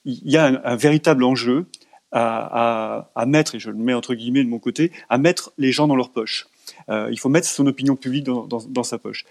y 0.05 0.37
a 0.37 0.47
un, 0.47 0.77
véritable 0.77 1.25
enjeu 1.25 1.67
à, 2.11 3.25
mettre, 3.27 3.55
et 3.55 3.59
je 3.59 3.71
le 3.71 3.77
mets 3.77 3.95
entre 3.95 4.15
guillemets 4.15 4.45
de 4.45 4.49
mon 4.49 4.59
côté, 4.59 4.93
à 5.09 5.17
mettre 5.17 5.53
les 5.59 5.73
gens 5.73 5.87
dans 5.87 5.97
leur 5.97 6.11
poche. 6.11 6.47
Euh, 6.89 7.09
il 7.11 7.19
faut 7.19 7.29
mettre 7.29 7.47
son 7.47 7.67
opinion 7.67 7.97
publique 7.97 8.25
dans, 8.25 8.83
sa 8.83 8.99
poche, 8.99 9.25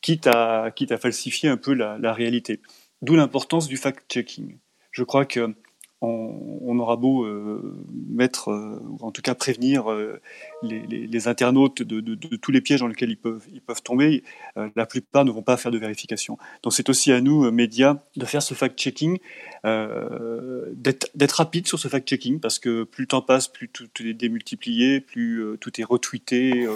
quitte, 0.00 0.26
à, 0.26 0.70
quitte 0.74 0.92
à 0.92 0.98
falsifier 0.98 1.48
un 1.48 1.56
peu 1.56 1.74
la, 1.74 1.98
la 1.98 2.12
réalité. 2.12 2.60
D'où 3.02 3.16
l'importance 3.16 3.66
du 3.66 3.76
fact-checking. 3.76 4.58
Je 4.90 5.04
crois 5.04 5.24
que 5.24 5.54
on, 6.02 6.78
aura 6.78 6.96
beau 6.96 7.24
euh, 7.24 7.76
mettre, 8.08 8.48
euh, 8.48 8.80
ou 8.88 8.98
en 9.04 9.10
tout 9.10 9.20
cas 9.20 9.34
prévenir 9.34 9.90
euh, 9.90 10.20
les, 10.62 11.28
internautes 11.28 11.82
de, 11.82 12.00
tous 12.36 12.50
les 12.50 12.60
pièges 12.62 12.80
dans 12.80 12.86
lesquels 12.86 13.10
ils 13.10 13.18
peuvent, 13.18 13.44
ils 13.52 13.60
peuvent 13.60 13.82
tomber, 13.82 14.24
la 14.56 14.86
plupart 14.86 15.24
ne 15.24 15.30
vont 15.30 15.42
pas 15.42 15.56
faire 15.56 15.70
de 15.70 15.78
vérification. 15.78 16.38
Donc 16.62 16.72
c'est 16.72 16.88
aussi 16.88 17.12
à 17.12 17.20
nous, 17.20 17.50
médias, 17.50 17.98
de 18.16 18.24
faire 18.24 18.42
ce 18.42 18.54
fact-checking, 18.54 19.18
d'être 19.64 21.34
rapide 21.34 21.66
sur 21.66 21.78
ce 21.78 21.88
fact-checking, 21.88 22.40
parce 22.40 22.58
que 22.58 22.84
plus 22.84 23.02
le 23.02 23.08
temps 23.08 23.22
passe, 23.22 23.48
plus 23.48 23.68
tout 23.68 23.88
est 24.00 24.14
démultiplié, 24.14 25.00
plus 25.00 25.44
tout 25.60 25.78
est 25.80 25.84
retweeté, 25.84 26.66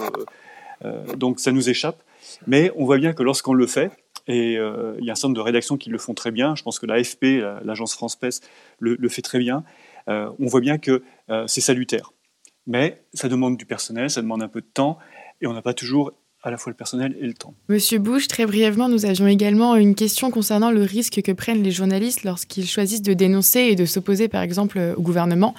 donc 1.16 1.40
ça 1.40 1.52
nous 1.52 1.70
échappe. 1.70 2.02
Mais 2.46 2.70
on 2.76 2.84
voit 2.84 2.98
bien 2.98 3.12
que 3.12 3.22
lorsqu'on 3.22 3.54
le 3.54 3.66
fait, 3.66 3.90
et 4.26 4.56
euh, 4.56 4.96
il 4.98 5.04
y 5.04 5.10
a 5.10 5.12
un 5.12 5.14
certain 5.14 5.28
nombre 5.28 5.36
de 5.36 5.42
rédactions 5.42 5.76
qui 5.76 5.90
le 5.90 5.98
font 5.98 6.14
très 6.14 6.30
bien. 6.30 6.54
Je 6.54 6.62
pense 6.62 6.78
que 6.78 6.86
l'AFP, 6.86 7.42
l'agence 7.64 7.94
France 7.94 8.16
Presse, 8.16 8.40
le, 8.78 9.08
fait 9.08 9.22
très 9.22 9.38
bien. 9.38 9.64
Euh, 10.08 10.30
on 10.38 10.46
voit 10.46 10.60
bien 10.60 10.78
que 10.78 11.02
euh, 11.30 11.46
c'est 11.46 11.60
salutaire. 11.60 12.12
Mais 12.66 13.02
ça 13.12 13.28
demande 13.28 13.56
du 13.56 13.66
personnel, 13.66 14.08
ça 14.08 14.22
demande 14.22 14.42
un 14.42 14.48
peu 14.48 14.62
de 14.62 14.66
temps, 14.66 14.98
et 15.42 15.46
on 15.46 15.52
n'a 15.52 15.62
pas 15.62 15.74
toujours 15.74 16.12
à 16.42 16.50
la 16.50 16.58
fois 16.58 16.70
le 16.70 16.76
personnel 16.76 17.16
et 17.18 17.26
le 17.26 17.32
temps. 17.32 17.54
Monsieur 17.68 17.98
Bush, 17.98 18.28
très 18.28 18.44
brièvement, 18.44 18.88
nous 18.88 19.06
avions 19.06 19.26
également 19.26 19.76
une 19.76 19.94
question 19.94 20.30
concernant 20.30 20.70
le 20.70 20.82
risque 20.82 21.22
que 21.22 21.32
prennent 21.32 21.62
les 21.62 21.70
journalistes 21.70 22.22
lorsqu'ils 22.22 22.66
choisissent 22.66 23.02
de 23.02 23.14
dénoncer 23.14 23.60
et 23.60 23.76
de 23.76 23.86
s'opposer, 23.86 24.28
par 24.28 24.42
exemple, 24.42 24.94
au 24.96 25.00
gouvernement. 25.00 25.54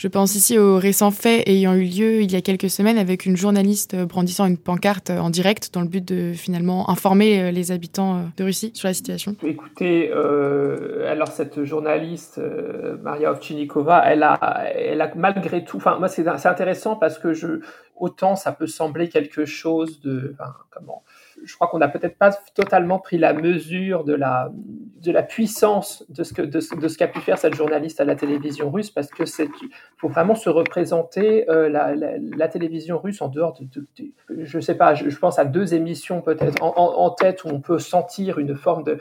Je 0.00 0.08
pense 0.08 0.34
ici 0.34 0.58
aux 0.58 0.78
récents 0.78 1.10
faits 1.10 1.46
ayant 1.46 1.74
eu 1.74 1.82
lieu 1.84 2.22
il 2.22 2.32
y 2.32 2.34
a 2.34 2.40
quelques 2.40 2.70
semaines 2.70 2.96
avec 2.96 3.26
une 3.26 3.36
journaliste 3.36 3.94
brandissant 3.94 4.46
une 4.46 4.56
pancarte 4.56 5.10
en 5.10 5.28
direct 5.28 5.74
dans 5.74 5.82
le 5.82 5.88
but 5.88 6.02
de 6.02 6.32
finalement 6.32 6.88
informer 6.88 7.52
les 7.52 7.70
habitants 7.70 8.24
de 8.34 8.42
Russie 8.44 8.70
sur 8.72 8.88
la 8.88 8.94
situation. 8.94 9.36
Écoutez, 9.42 10.10
euh, 10.10 11.06
alors 11.12 11.28
cette 11.28 11.64
journaliste, 11.64 12.38
euh, 12.38 12.96
Maria 13.02 13.30
Ovchinikova, 13.30 14.02
elle 14.06 14.22
a, 14.22 14.38
elle 14.74 15.02
a 15.02 15.12
malgré 15.16 15.64
tout, 15.64 15.76
enfin 15.76 15.98
moi 15.98 16.08
c'est 16.08 16.26
intéressant 16.26 16.96
parce 16.96 17.18
que 17.18 17.34
je, 17.34 17.60
autant 17.94 18.36
ça 18.36 18.52
peut 18.52 18.66
sembler 18.66 19.10
quelque 19.10 19.44
chose 19.44 20.00
de, 20.00 20.34
comment, 20.70 21.02
je 21.44 21.54
crois 21.54 21.68
qu'on 21.68 21.78
n'a 21.78 21.88
peut-être 21.88 22.16
pas 22.16 22.32
totalement 22.54 22.98
pris 22.98 23.18
la 23.18 23.32
mesure 23.32 24.04
de 24.04 24.14
la, 24.14 24.50
de 24.54 25.12
la 25.12 25.22
puissance 25.22 26.04
de 26.08 26.22
ce, 26.22 26.32
que, 26.32 26.42
de, 26.42 26.60
ce 26.60 26.98
qu'a 26.98 27.08
pu 27.08 27.20
faire 27.20 27.38
cette 27.38 27.54
journaliste 27.54 28.00
à 28.00 28.04
la 28.04 28.14
télévision 28.14 28.70
russe, 28.70 28.90
parce 28.90 29.08
que 29.08 29.24
c'est, 29.24 29.48
faut 29.96 30.08
vraiment 30.08 30.34
se 30.34 30.48
représenter 30.48 31.48
euh, 31.50 31.68
la, 31.68 31.94
la, 31.94 32.48
télévision 32.48 32.98
russe 32.98 33.22
en 33.22 33.28
dehors 33.28 33.58
de, 33.60 33.86
de, 33.96 34.12
je 34.44 34.60
sais 34.60 34.76
pas, 34.76 34.94
je, 34.94 35.16
pense 35.18 35.38
à 35.38 35.44
deux 35.44 35.74
émissions 35.74 36.20
peut-être 36.20 36.62
en, 36.62 36.74
en, 36.76 37.10
tête 37.10 37.44
où 37.44 37.48
on 37.48 37.60
peut 37.60 37.78
sentir 37.78 38.38
une 38.38 38.56
forme 38.56 38.84
de, 38.84 38.98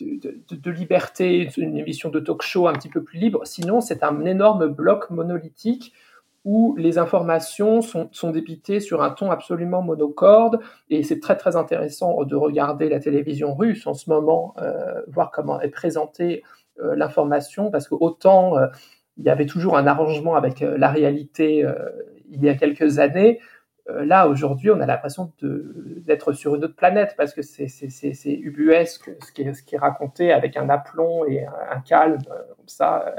de, 0.00 0.40
de, 0.50 0.70
liberté, 0.70 1.48
une 1.56 1.76
émission 1.76 2.10
de 2.10 2.20
talk 2.20 2.42
show 2.42 2.68
un 2.68 2.72
petit 2.72 2.88
peu 2.88 3.02
plus 3.02 3.18
libre. 3.18 3.40
Sinon, 3.44 3.80
c'est 3.80 4.02
un 4.02 4.24
énorme 4.24 4.68
bloc 4.68 5.10
monolithique 5.10 5.92
où 6.44 6.74
les 6.76 6.98
informations 6.98 7.82
sont, 7.82 8.08
sont, 8.12 8.30
débitées 8.30 8.80
sur 8.80 9.02
un 9.02 9.10
ton 9.10 9.30
absolument 9.30 9.82
monocorde. 9.82 10.60
Et 10.88 11.02
c'est 11.02 11.20
très 11.20 11.36
très 11.36 11.56
intéressant 11.56 12.24
de 12.24 12.34
regarder 12.34 12.88
la 12.88 12.98
télévision 12.98 13.54
russe 13.54 13.86
en 13.86 13.94
ce 13.94 14.08
moment, 14.08 14.54
euh, 14.58 15.02
voir 15.08 15.30
comment 15.30 15.60
est 15.60 15.68
présentée 15.68 16.42
euh, 16.82 16.94
l'information, 16.96 17.70
parce 17.70 17.88
que 17.88 17.94
autant 17.94 18.56
euh, 18.56 18.68
il 19.18 19.24
y 19.24 19.28
avait 19.28 19.46
toujours 19.46 19.76
un 19.76 19.86
arrangement 19.86 20.34
avec 20.34 20.60
la 20.60 20.88
réalité 20.88 21.66
il 22.30 22.42
y 22.42 22.48
a 22.48 22.54
quelques 22.54 23.00
années, 23.00 23.38
là 23.86 24.28
aujourd'hui 24.28 24.70
on 24.70 24.80
a 24.80 24.86
l'impression 24.86 25.30
d'être 25.42 26.32
sur 26.32 26.54
une 26.54 26.64
autre 26.64 26.76
planète, 26.76 27.16
parce 27.18 27.34
que 27.34 27.42
c'est 27.42 28.32
ubuesque 28.32 29.10
ce 29.22 29.32
qui, 29.32 29.42
est, 29.42 29.52
ce 29.52 29.62
qui 29.62 29.74
est 29.74 29.78
raconté 29.78 30.32
avec 30.32 30.56
un 30.56 30.70
aplomb 30.70 31.26
et 31.26 31.44
un, 31.44 31.52
un 31.70 31.80
calme 31.80 32.22
comme 32.24 32.68
ça 32.68 33.14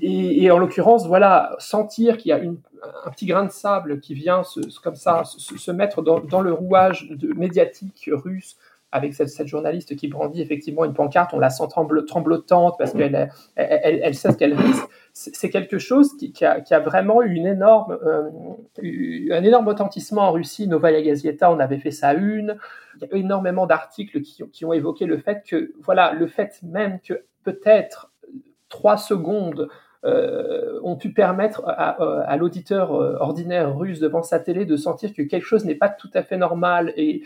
et, 0.00 0.50
en 0.50 0.58
l'occurrence, 0.58 1.06
voilà, 1.06 1.54
sentir 1.58 2.16
qu'il 2.16 2.30
y 2.30 2.32
a 2.32 2.40
un 2.40 3.10
petit 3.10 3.26
grain 3.26 3.44
de 3.44 3.50
sable 3.50 4.00
qui 4.00 4.14
vient 4.14 4.42
se, 4.42 4.60
comme 4.80 4.96
ça 4.96 5.22
se, 5.24 5.70
mettre 5.70 6.02
dans, 6.02 6.40
le 6.40 6.52
rouage 6.52 7.08
médiatique 7.36 8.10
russe 8.12 8.56
avec 8.92 9.14
cette, 9.14 9.46
journaliste 9.46 9.96
qui 9.96 10.08
brandit 10.08 10.42
effectivement 10.42 10.84
une 10.84 10.92
pancarte, 10.92 11.32
on 11.32 11.38
la 11.38 11.48
sent 11.48 11.64
tremblotante 12.06 12.76
parce 12.78 12.92
qu'elle 12.92 13.30
elle, 13.56 14.14
sait 14.14 14.32
ce 14.32 14.36
qu'elle 14.36 14.54
risque. 14.54 14.84
C'est 15.14 15.50
quelque 15.50 15.78
chose 15.78 16.14
qui, 16.16 16.44
a, 16.44 16.80
vraiment 16.80 17.22
eu 17.22 17.40
euh, 17.40 18.30
un 19.30 19.42
énorme 19.42 19.68
retentissement 19.68 20.22
en 20.22 20.32
Russie. 20.32 20.68
Novaya 20.68 21.00
Gazeta, 21.00 21.50
on 21.50 21.58
avait 21.58 21.78
fait 21.78 21.90
ça 21.90 22.12
une. 22.12 22.56
Il 22.96 23.08
y 23.08 23.14
a 23.14 23.16
énormément 23.16 23.66
d'articles 23.66 24.20
qui, 24.20 24.42
qui, 24.52 24.64
ont 24.66 24.72
évoqué 24.74 25.06
le 25.06 25.18
fait 25.18 25.42
que, 25.46 25.72
voilà, 25.80 26.12
le 26.12 26.26
fait 26.26 26.60
même 26.62 27.00
que 27.00 27.24
peut-être 27.44 28.11
trois 28.72 28.96
secondes 28.96 29.68
ont 30.04 30.96
pu 30.96 31.12
permettre 31.12 31.62
à, 31.64 32.36
l'auditeur 32.36 32.90
ordinaire 32.90 33.76
russe 33.76 34.00
devant 34.00 34.24
sa 34.24 34.40
télé 34.40 34.64
de 34.64 34.76
sentir 34.76 35.14
que 35.14 35.22
quelque 35.22 35.44
chose 35.44 35.64
n'est 35.64 35.76
pas 35.76 35.90
tout 35.90 36.10
à 36.14 36.24
fait 36.24 36.36
normal 36.36 36.92
et, 36.96 37.22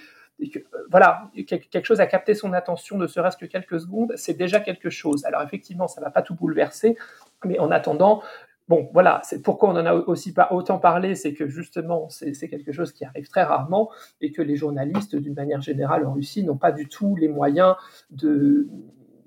que, 0.52 0.58
voilà, 0.90 1.30
quelque 1.46 1.86
chose 1.86 2.00
a 2.00 2.06
capté 2.06 2.34
son 2.34 2.52
attention, 2.52 2.98
ne 2.98 3.06
serait-ce 3.06 3.38
que 3.38 3.46
quelques 3.46 3.80
secondes, 3.80 4.12
c'est 4.16 4.36
déjà 4.36 4.60
quelque 4.60 4.90
chose. 4.90 5.24
Alors 5.24 5.40
effectivement, 5.40 5.88
ça 5.88 6.02
ne 6.02 6.04
va 6.04 6.10
pas 6.10 6.20
tout 6.20 6.34
bouleverser, 6.34 6.98
mais 7.46 7.58
en 7.58 7.70
attendant, 7.70 8.22
Bon, 8.68 8.90
voilà, 8.92 9.20
c'est 9.22 9.42
pourquoi 9.42 9.68
on 9.68 9.76
en 9.76 9.86
a 9.86 9.94
aussi 9.94 10.32
pas 10.32 10.48
autant 10.50 10.80
parlé, 10.80 11.14
c'est 11.14 11.34
que 11.34 11.46
justement, 11.46 12.08
c'est 12.08 12.48
quelque 12.48 12.72
chose 12.72 12.92
qui 12.92 13.04
arrive 13.04 13.28
très 13.28 13.44
rarement 13.44 13.90
et 14.20 14.32
que 14.32 14.42
les 14.42 14.56
journalistes, 14.56 15.14
d'une 15.14 15.34
manière 15.34 15.60
générale 15.60 16.04
en 16.04 16.14
Russie, 16.14 16.42
n'ont 16.42 16.56
pas 16.56 16.72
du 16.72 16.88
tout 16.88 17.14
les 17.14 17.28
moyens 17.28 17.76
de, 18.10 18.66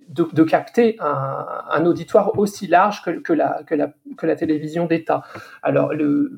de, 0.09 0.43
capter 0.43 0.97
un, 0.99 1.85
auditoire 1.85 2.37
aussi 2.37 2.67
large 2.67 3.03
que, 3.03 3.11
que, 3.11 3.33
la, 3.33 3.61
que, 3.63 3.75
la, 3.75 3.93
que 4.17 4.25
la 4.25 4.35
télévision 4.35 4.85
d'État. 4.85 5.23
Alors, 5.61 5.93
le, 5.93 6.31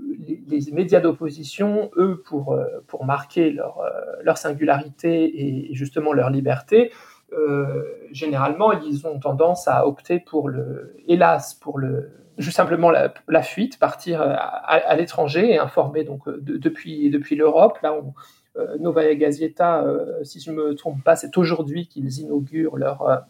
les, 0.47 0.71
médias 0.71 0.99
d'opposition, 0.99 1.89
eux, 1.95 2.21
pour, 2.25 2.53
euh, 2.53 2.65
pour 2.87 3.05
marquer 3.05 3.49
leur, 3.49 3.79
euh, 3.79 3.89
leur 4.23 4.37
singularité 4.37 5.69
et 5.69 5.73
justement 5.73 6.13
leur 6.13 6.29
liberté, 6.29 6.91
euh, 7.33 7.83
généralement, 8.11 8.73
ils 8.73 9.07
ont 9.07 9.19
tendance 9.19 9.67
à 9.67 9.87
opter 9.87 10.19
pour 10.19 10.49
le, 10.49 10.95
hélas, 11.07 11.53
pour 11.53 11.79
le, 11.79 12.11
juste 12.37 12.57
simplement 12.57 12.91
la, 12.91 13.43
fuite, 13.43 13.79
partir 13.79 14.21
euh, 14.21 14.35
à, 14.35 14.95
l'étranger 14.95 15.51
et 15.51 15.57
informer 15.57 16.03
donc 16.03 16.27
euh, 16.27 16.39
depuis 16.41 17.09
depuis 17.09 17.35
l'Europe. 17.35 17.77
Là, 17.83 17.93
on, 17.93 18.13
euh, 18.59 18.77
Novaya 18.79 19.15
Gazeta, 19.15 19.85
si 20.23 20.41
je 20.41 20.51
me 20.51 20.75
trompe 20.75 21.03
pas, 21.03 21.15
c'est 21.15 21.37
aujourd'hui 21.37 21.87
qu'ils 21.87 22.19
inaugurent 22.19 22.75
leur 22.75 23.23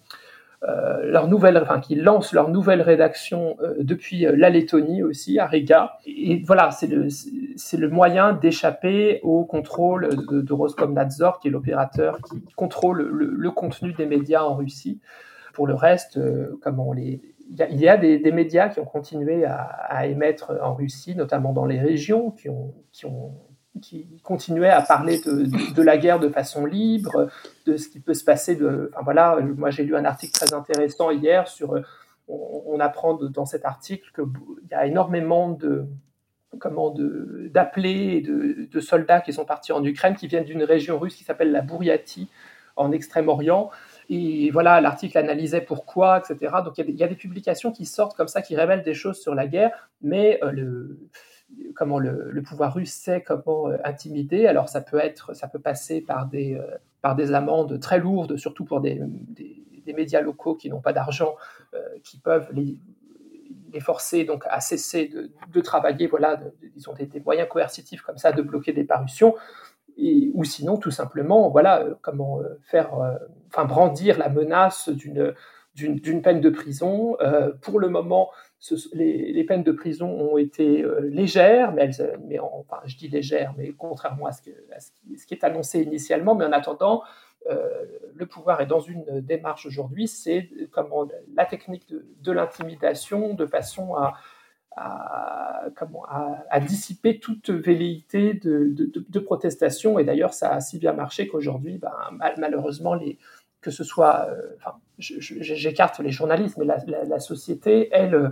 leur 0.61 1.27
nouvelle, 1.27 1.57
enfin 1.57 1.79
qu'ils 1.79 2.03
lancent 2.03 2.33
leur 2.33 2.49
nouvelle 2.49 2.81
rédaction 2.81 3.57
depuis 3.79 4.27
la 4.31 4.49
Lettonie 4.49 5.01
aussi 5.01 5.39
à 5.39 5.47
Riga. 5.47 5.97
Et, 6.05 6.41
voilà, 6.45 6.71
c'est 6.71 6.87
le 6.87 7.07
c'est 7.09 7.77
le 7.77 7.89
moyen 7.89 8.33
d'échapper 8.33 9.19
au 9.23 9.43
contrôle 9.43 10.09
de, 10.29 10.41
de 10.41 10.53
Roskomnadzor, 10.53 11.39
qui 11.39 11.47
est 11.47 11.51
l'opérateur 11.51 12.19
qui 12.21 12.41
contrôle 12.55 13.01
le, 13.01 13.51
contenu 13.51 13.93
des 13.93 14.05
médias 14.05 14.43
en 14.43 14.55
Russie. 14.55 15.01
Pour 15.53 15.67
le 15.67 15.73
reste, 15.73 16.19
comme 16.61 16.79
on 16.79 16.93
les 16.93 17.21
il 17.51 17.79
y 17.79 17.89
a, 17.89 17.97
des, 17.97 18.31
médias 18.31 18.69
qui 18.69 18.79
ont 18.79 18.85
continué 18.85 19.45
à, 19.45 20.07
émettre 20.07 20.53
en 20.61 20.73
Russie, 20.73 21.15
notamment 21.15 21.53
dans 21.53 21.65
les 21.65 21.79
régions, 21.79 22.31
qui 22.31 22.49
ont, 22.49 22.73
qui 22.91 23.05
ont 23.05 23.33
qui 23.81 24.07
continuaient 24.23 24.69
à 24.69 24.81
parler 24.81 25.19
de, 25.21 25.81
la 25.81 25.97
guerre 25.97 26.19
de 26.19 26.29
façon 26.29 26.65
libre, 26.65 27.29
de 27.65 27.77
ce 27.77 27.87
qui 27.87 27.99
peut 27.99 28.13
se 28.13 28.23
passer. 28.23 28.55
De, 28.55 28.91
enfin 28.93 29.03
voilà, 29.03 29.39
moi 29.41 29.69
j'ai 29.69 29.83
lu 29.83 29.95
un 29.95 30.05
article 30.05 30.33
très 30.33 30.53
intéressant 30.53 31.11
hier 31.11 31.47
sur. 31.47 31.79
On, 32.27 32.79
apprend 32.79 33.15
dans 33.15 33.45
cet 33.45 33.65
article 33.65 34.09
qu'il 34.15 34.69
y 34.71 34.73
a 34.73 34.85
énormément 34.85 35.49
de 35.49 35.85
comment 36.59 36.95
d'appelés 36.97 38.21
de, 38.21 38.69
de, 38.71 38.79
soldats 38.79 39.19
qui 39.19 39.33
sont 39.33 39.43
partis 39.43 39.73
en 39.73 39.83
Ukraine, 39.83 40.15
qui 40.15 40.27
viennent 40.27 40.45
d'une 40.45 40.63
région 40.63 40.97
russe 40.97 41.15
qui 41.15 41.25
s'appelle 41.25 41.51
la 41.51 41.61
Bouriatie 41.61 42.29
en 42.77 42.93
Extrême-Orient, 42.93 43.69
et 44.09 44.49
voilà, 44.51 44.81
l'article 44.81 45.17
analysait 45.17 45.61
pourquoi, 45.61 46.19
etc. 46.19 46.55
Donc 46.65 46.77
il 46.77 46.89
y, 46.95 47.03
a 47.03 47.07
des, 47.07 47.15
publications 47.15 47.71
qui 47.71 47.85
sortent 47.85 48.15
comme 48.15 48.27
ça, 48.27 48.41
qui 48.41 48.55
révèlent 48.55 48.83
des 48.83 48.93
choses 48.93 49.21
sur 49.21 49.35
la 49.35 49.47
guerre, 49.47 49.89
mais 50.01 50.39
euh, 50.43 50.51
le, 50.51 50.99
comment 51.75 51.99
le, 51.99 52.41
pouvoir 52.41 52.73
russe 52.73 52.93
sait 52.93 53.21
comment 53.21 53.69
euh, 53.69 53.77
intimider. 53.83 54.47
Alors 54.47 54.69
ça 54.69 54.81
peut 54.81 54.99
être, 54.99 55.33
ça 55.33 55.47
peut 55.47 55.59
passer 55.59 56.01
par 56.01 56.27
des, 56.27 56.55
euh, 56.55 56.77
par 57.01 57.15
des 57.15 57.33
amendes 57.33 57.79
très 57.79 57.99
lourdes, 57.99 58.37
surtout 58.37 58.65
pour 58.65 58.81
des, 58.81 59.01
des, 59.01 59.57
médias 59.93 60.21
locaux 60.21 60.55
qui 60.55 60.69
n'ont 60.69 60.79
pas 60.79 60.93
d'argent, 60.93 61.35
qui 62.01 62.17
peuvent 62.17 62.47
les, 62.53 62.77
les, 63.73 63.81
forcer 63.81 64.23
donc 64.23 64.45
à 64.49 64.61
cesser 64.61 65.09
de, 65.09 65.29
de 65.51 65.59
travailler. 65.59 66.07
Voilà, 66.07 66.39
ils 66.77 66.89
ont 66.89 66.93
des, 66.93 67.09
moyens 67.19 67.49
coercitifs 67.49 68.01
comme 68.01 68.17
ça 68.17 68.31
de 68.31 68.41
bloquer 68.41 68.71
des 68.71 68.85
parutions 68.85 69.35
ou 70.33 70.43
sinon 70.43 70.77
tout 70.77 70.91
simplement 70.91 71.49
voilà 71.49 71.81
euh, 71.81 71.95
comment 72.01 72.39
euh, 72.39 72.59
faire 72.63 72.93
euh, 72.99 73.15
enfin 73.47 73.65
brandir 73.65 74.17
la 74.17 74.29
menace 74.29 74.89
d'une 74.89 75.33
d'une 75.75 76.21
peine 76.21 76.41
de 76.41 76.49
prison. 76.49 77.17
Pour 77.61 77.79
le 77.79 77.89
moment 77.89 78.29
les, 78.93 79.43
peines 79.47 79.63
de 79.63 79.71
prison 79.71 80.07
ont 80.07 80.37
été 80.37 80.85
légères 81.01 81.71
mais 81.71 81.83
elles 81.83 82.19
mais 82.27 82.39
enfin 82.39 82.77
je 82.85 82.95
dis 82.95 83.07
légères 83.07 83.53
mais 83.57 83.71
contrairement 83.71 84.27
à 84.27 84.31
ce, 84.31 84.41
qui, 84.41 85.33
est 85.33 85.43
annoncé 85.43 85.81
initialement. 85.81 86.35
Mais 86.35 86.45
en 86.45 86.51
attendant 86.51 87.03
le 87.49 88.25
pouvoir 88.25 88.61
est 88.61 88.67
dans 88.67 88.81
une 88.81 89.21
démarche 89.21 89.65
aujourd'hui. 89.65 90.07
C'est 90.07 90.49
comment 90.71 91.07
la 91.33 91.45
technique 91.45 91.87
de 91.89 92.31
l'intimidation 92.31 93.33
de 93.33 93.45
façon 93.45 93.95
à 93.95 94.13
à, 94.77 96.59
dissiper 96.61 97.19
toute 97.19 97.49
velléité 97.49 98.33
de, 98.33 98.73
de, 98.73 99.19
protestation. 99.19 99.99
Et 99.99 100.03
d'ailleurs, 100.03 100.33
ça 100.33 100.53
a 100.53 100.61
si 100.61 100.79
bien 100.79 100.93
marché 100.93 101.27
qu'aujourd'hui, 101.27 101.77
ben, 101.77 101.93
malheureusement, 102.37 102.93
les, 102.93 103.17
que 103.61 103.71
ce 103.71 103.83
soit, 103.83 104.27
euh, 104.29 104.55
enfin, 104.57 104.77
j'écarte 104.97 105.99
les 105.99 106.11
journalistes, 106.11 106.57
mais 106.57 106.65
la, 106.65 106.79
la, 107.07 107.19
société, 107.19 107.89
elle, 107.91 108.15
euh, 108.15 108.29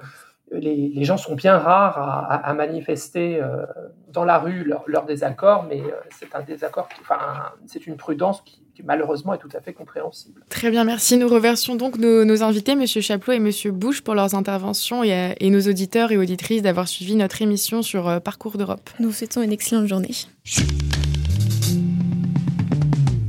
les, 0.52 0.90
les, 0.90 1.04
gens 1.04 1.18
sont 1.18 1.36
bien 1.36 1.58
rares 1.58 1.98
à, 1.98 2.36
à, 2.36 2.54
manifester 2.54 3.40
euh, 3.42 3.66
dans 4.12 4.26
la 4.26 4.40
rue 4.40 4.64
leur, 4.64 4.84
leur 4.88 5.06
désaccord, 5.06 5.66
mais 5.70 5.84
c'est 6.20 6.36
un 6.36 6.42
désaccord, 6.42 6.90
enfin, 7.02 7.20
c'est 7.68 7.86
une 7.86 7.98
prudence 7.98 8.42
qui, 8.42 8.62
malheureusement 8.84 9.34
est 9.34 9.40
tout 9.40 9.50
à 9.54 9.62
fait 9.62 9.74
compréhensible. 9.74 10.42
Très 10.50 10.72
bien, 10.72 10.84
merci. 10.84 11.18
Nous 11.18 11.28
remercions 11.28 11.76
donc 11.76 11.98
nos, 11.98 12.44
invités, 12.44 12.72
M. 12.72 12.88
Chaplot 12.88 13.34
et 13.34 13.38
M. 13.38 13.52
Bouche, 13.72 14.02
pour 14.02 14.16
leurs 14.16 14.36
interventions 14.36 15.04
et, 15.04 15.36
et 15.40 15.50
nos 15.50 15.62
auditeurs 15.62 16.12
et 16.12 16.18
auditrices 16.18 16.62
d'avoir 16.62 16.88
suivi 16.88 17.16
notre 17.16 17.42
émission 17.42 17.82
sur 17.82 18.08
euh, 18.08 18.20
Parcours 18.20 18.58
d'Europe. 18.58 18.90
Nous 19.00 19.10
vous 19.10 19.16
souhaitons 19.16 19.42
une 19.42 19.52
excellente 19.52 19.88
journée. 19.88 20.16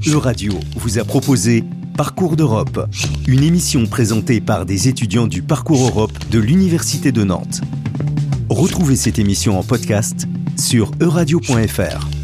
Euradio 0.07 0.55
vous 0.77 0.99
a 0.99 1.05
proposé 1.05 1.65
Parcours 2.03 2.35
d'Europe, 2.35 2.89
une 3.29 3.43
émission 3.43 3.85
présentée 3.85 4.41
par 4.41 4.65
des 4.65 4.89
étudiants 4.89 5.27
du 5.27 5.43
Parcours 5.43 5.87
Europe 5.87 6.13
de 6.31 6.39
l'Université 6.39 7.13
de 7.13 7.25
Nantes. 7.25 7.61
Retrouvez 8.49 8.97
cette 8.97 9.19
émission 9.19 9.59
en 9.59 9.63
podcast 9.63 10.27
sur 10.57 10.93
euradio.fr. 11.03 12.20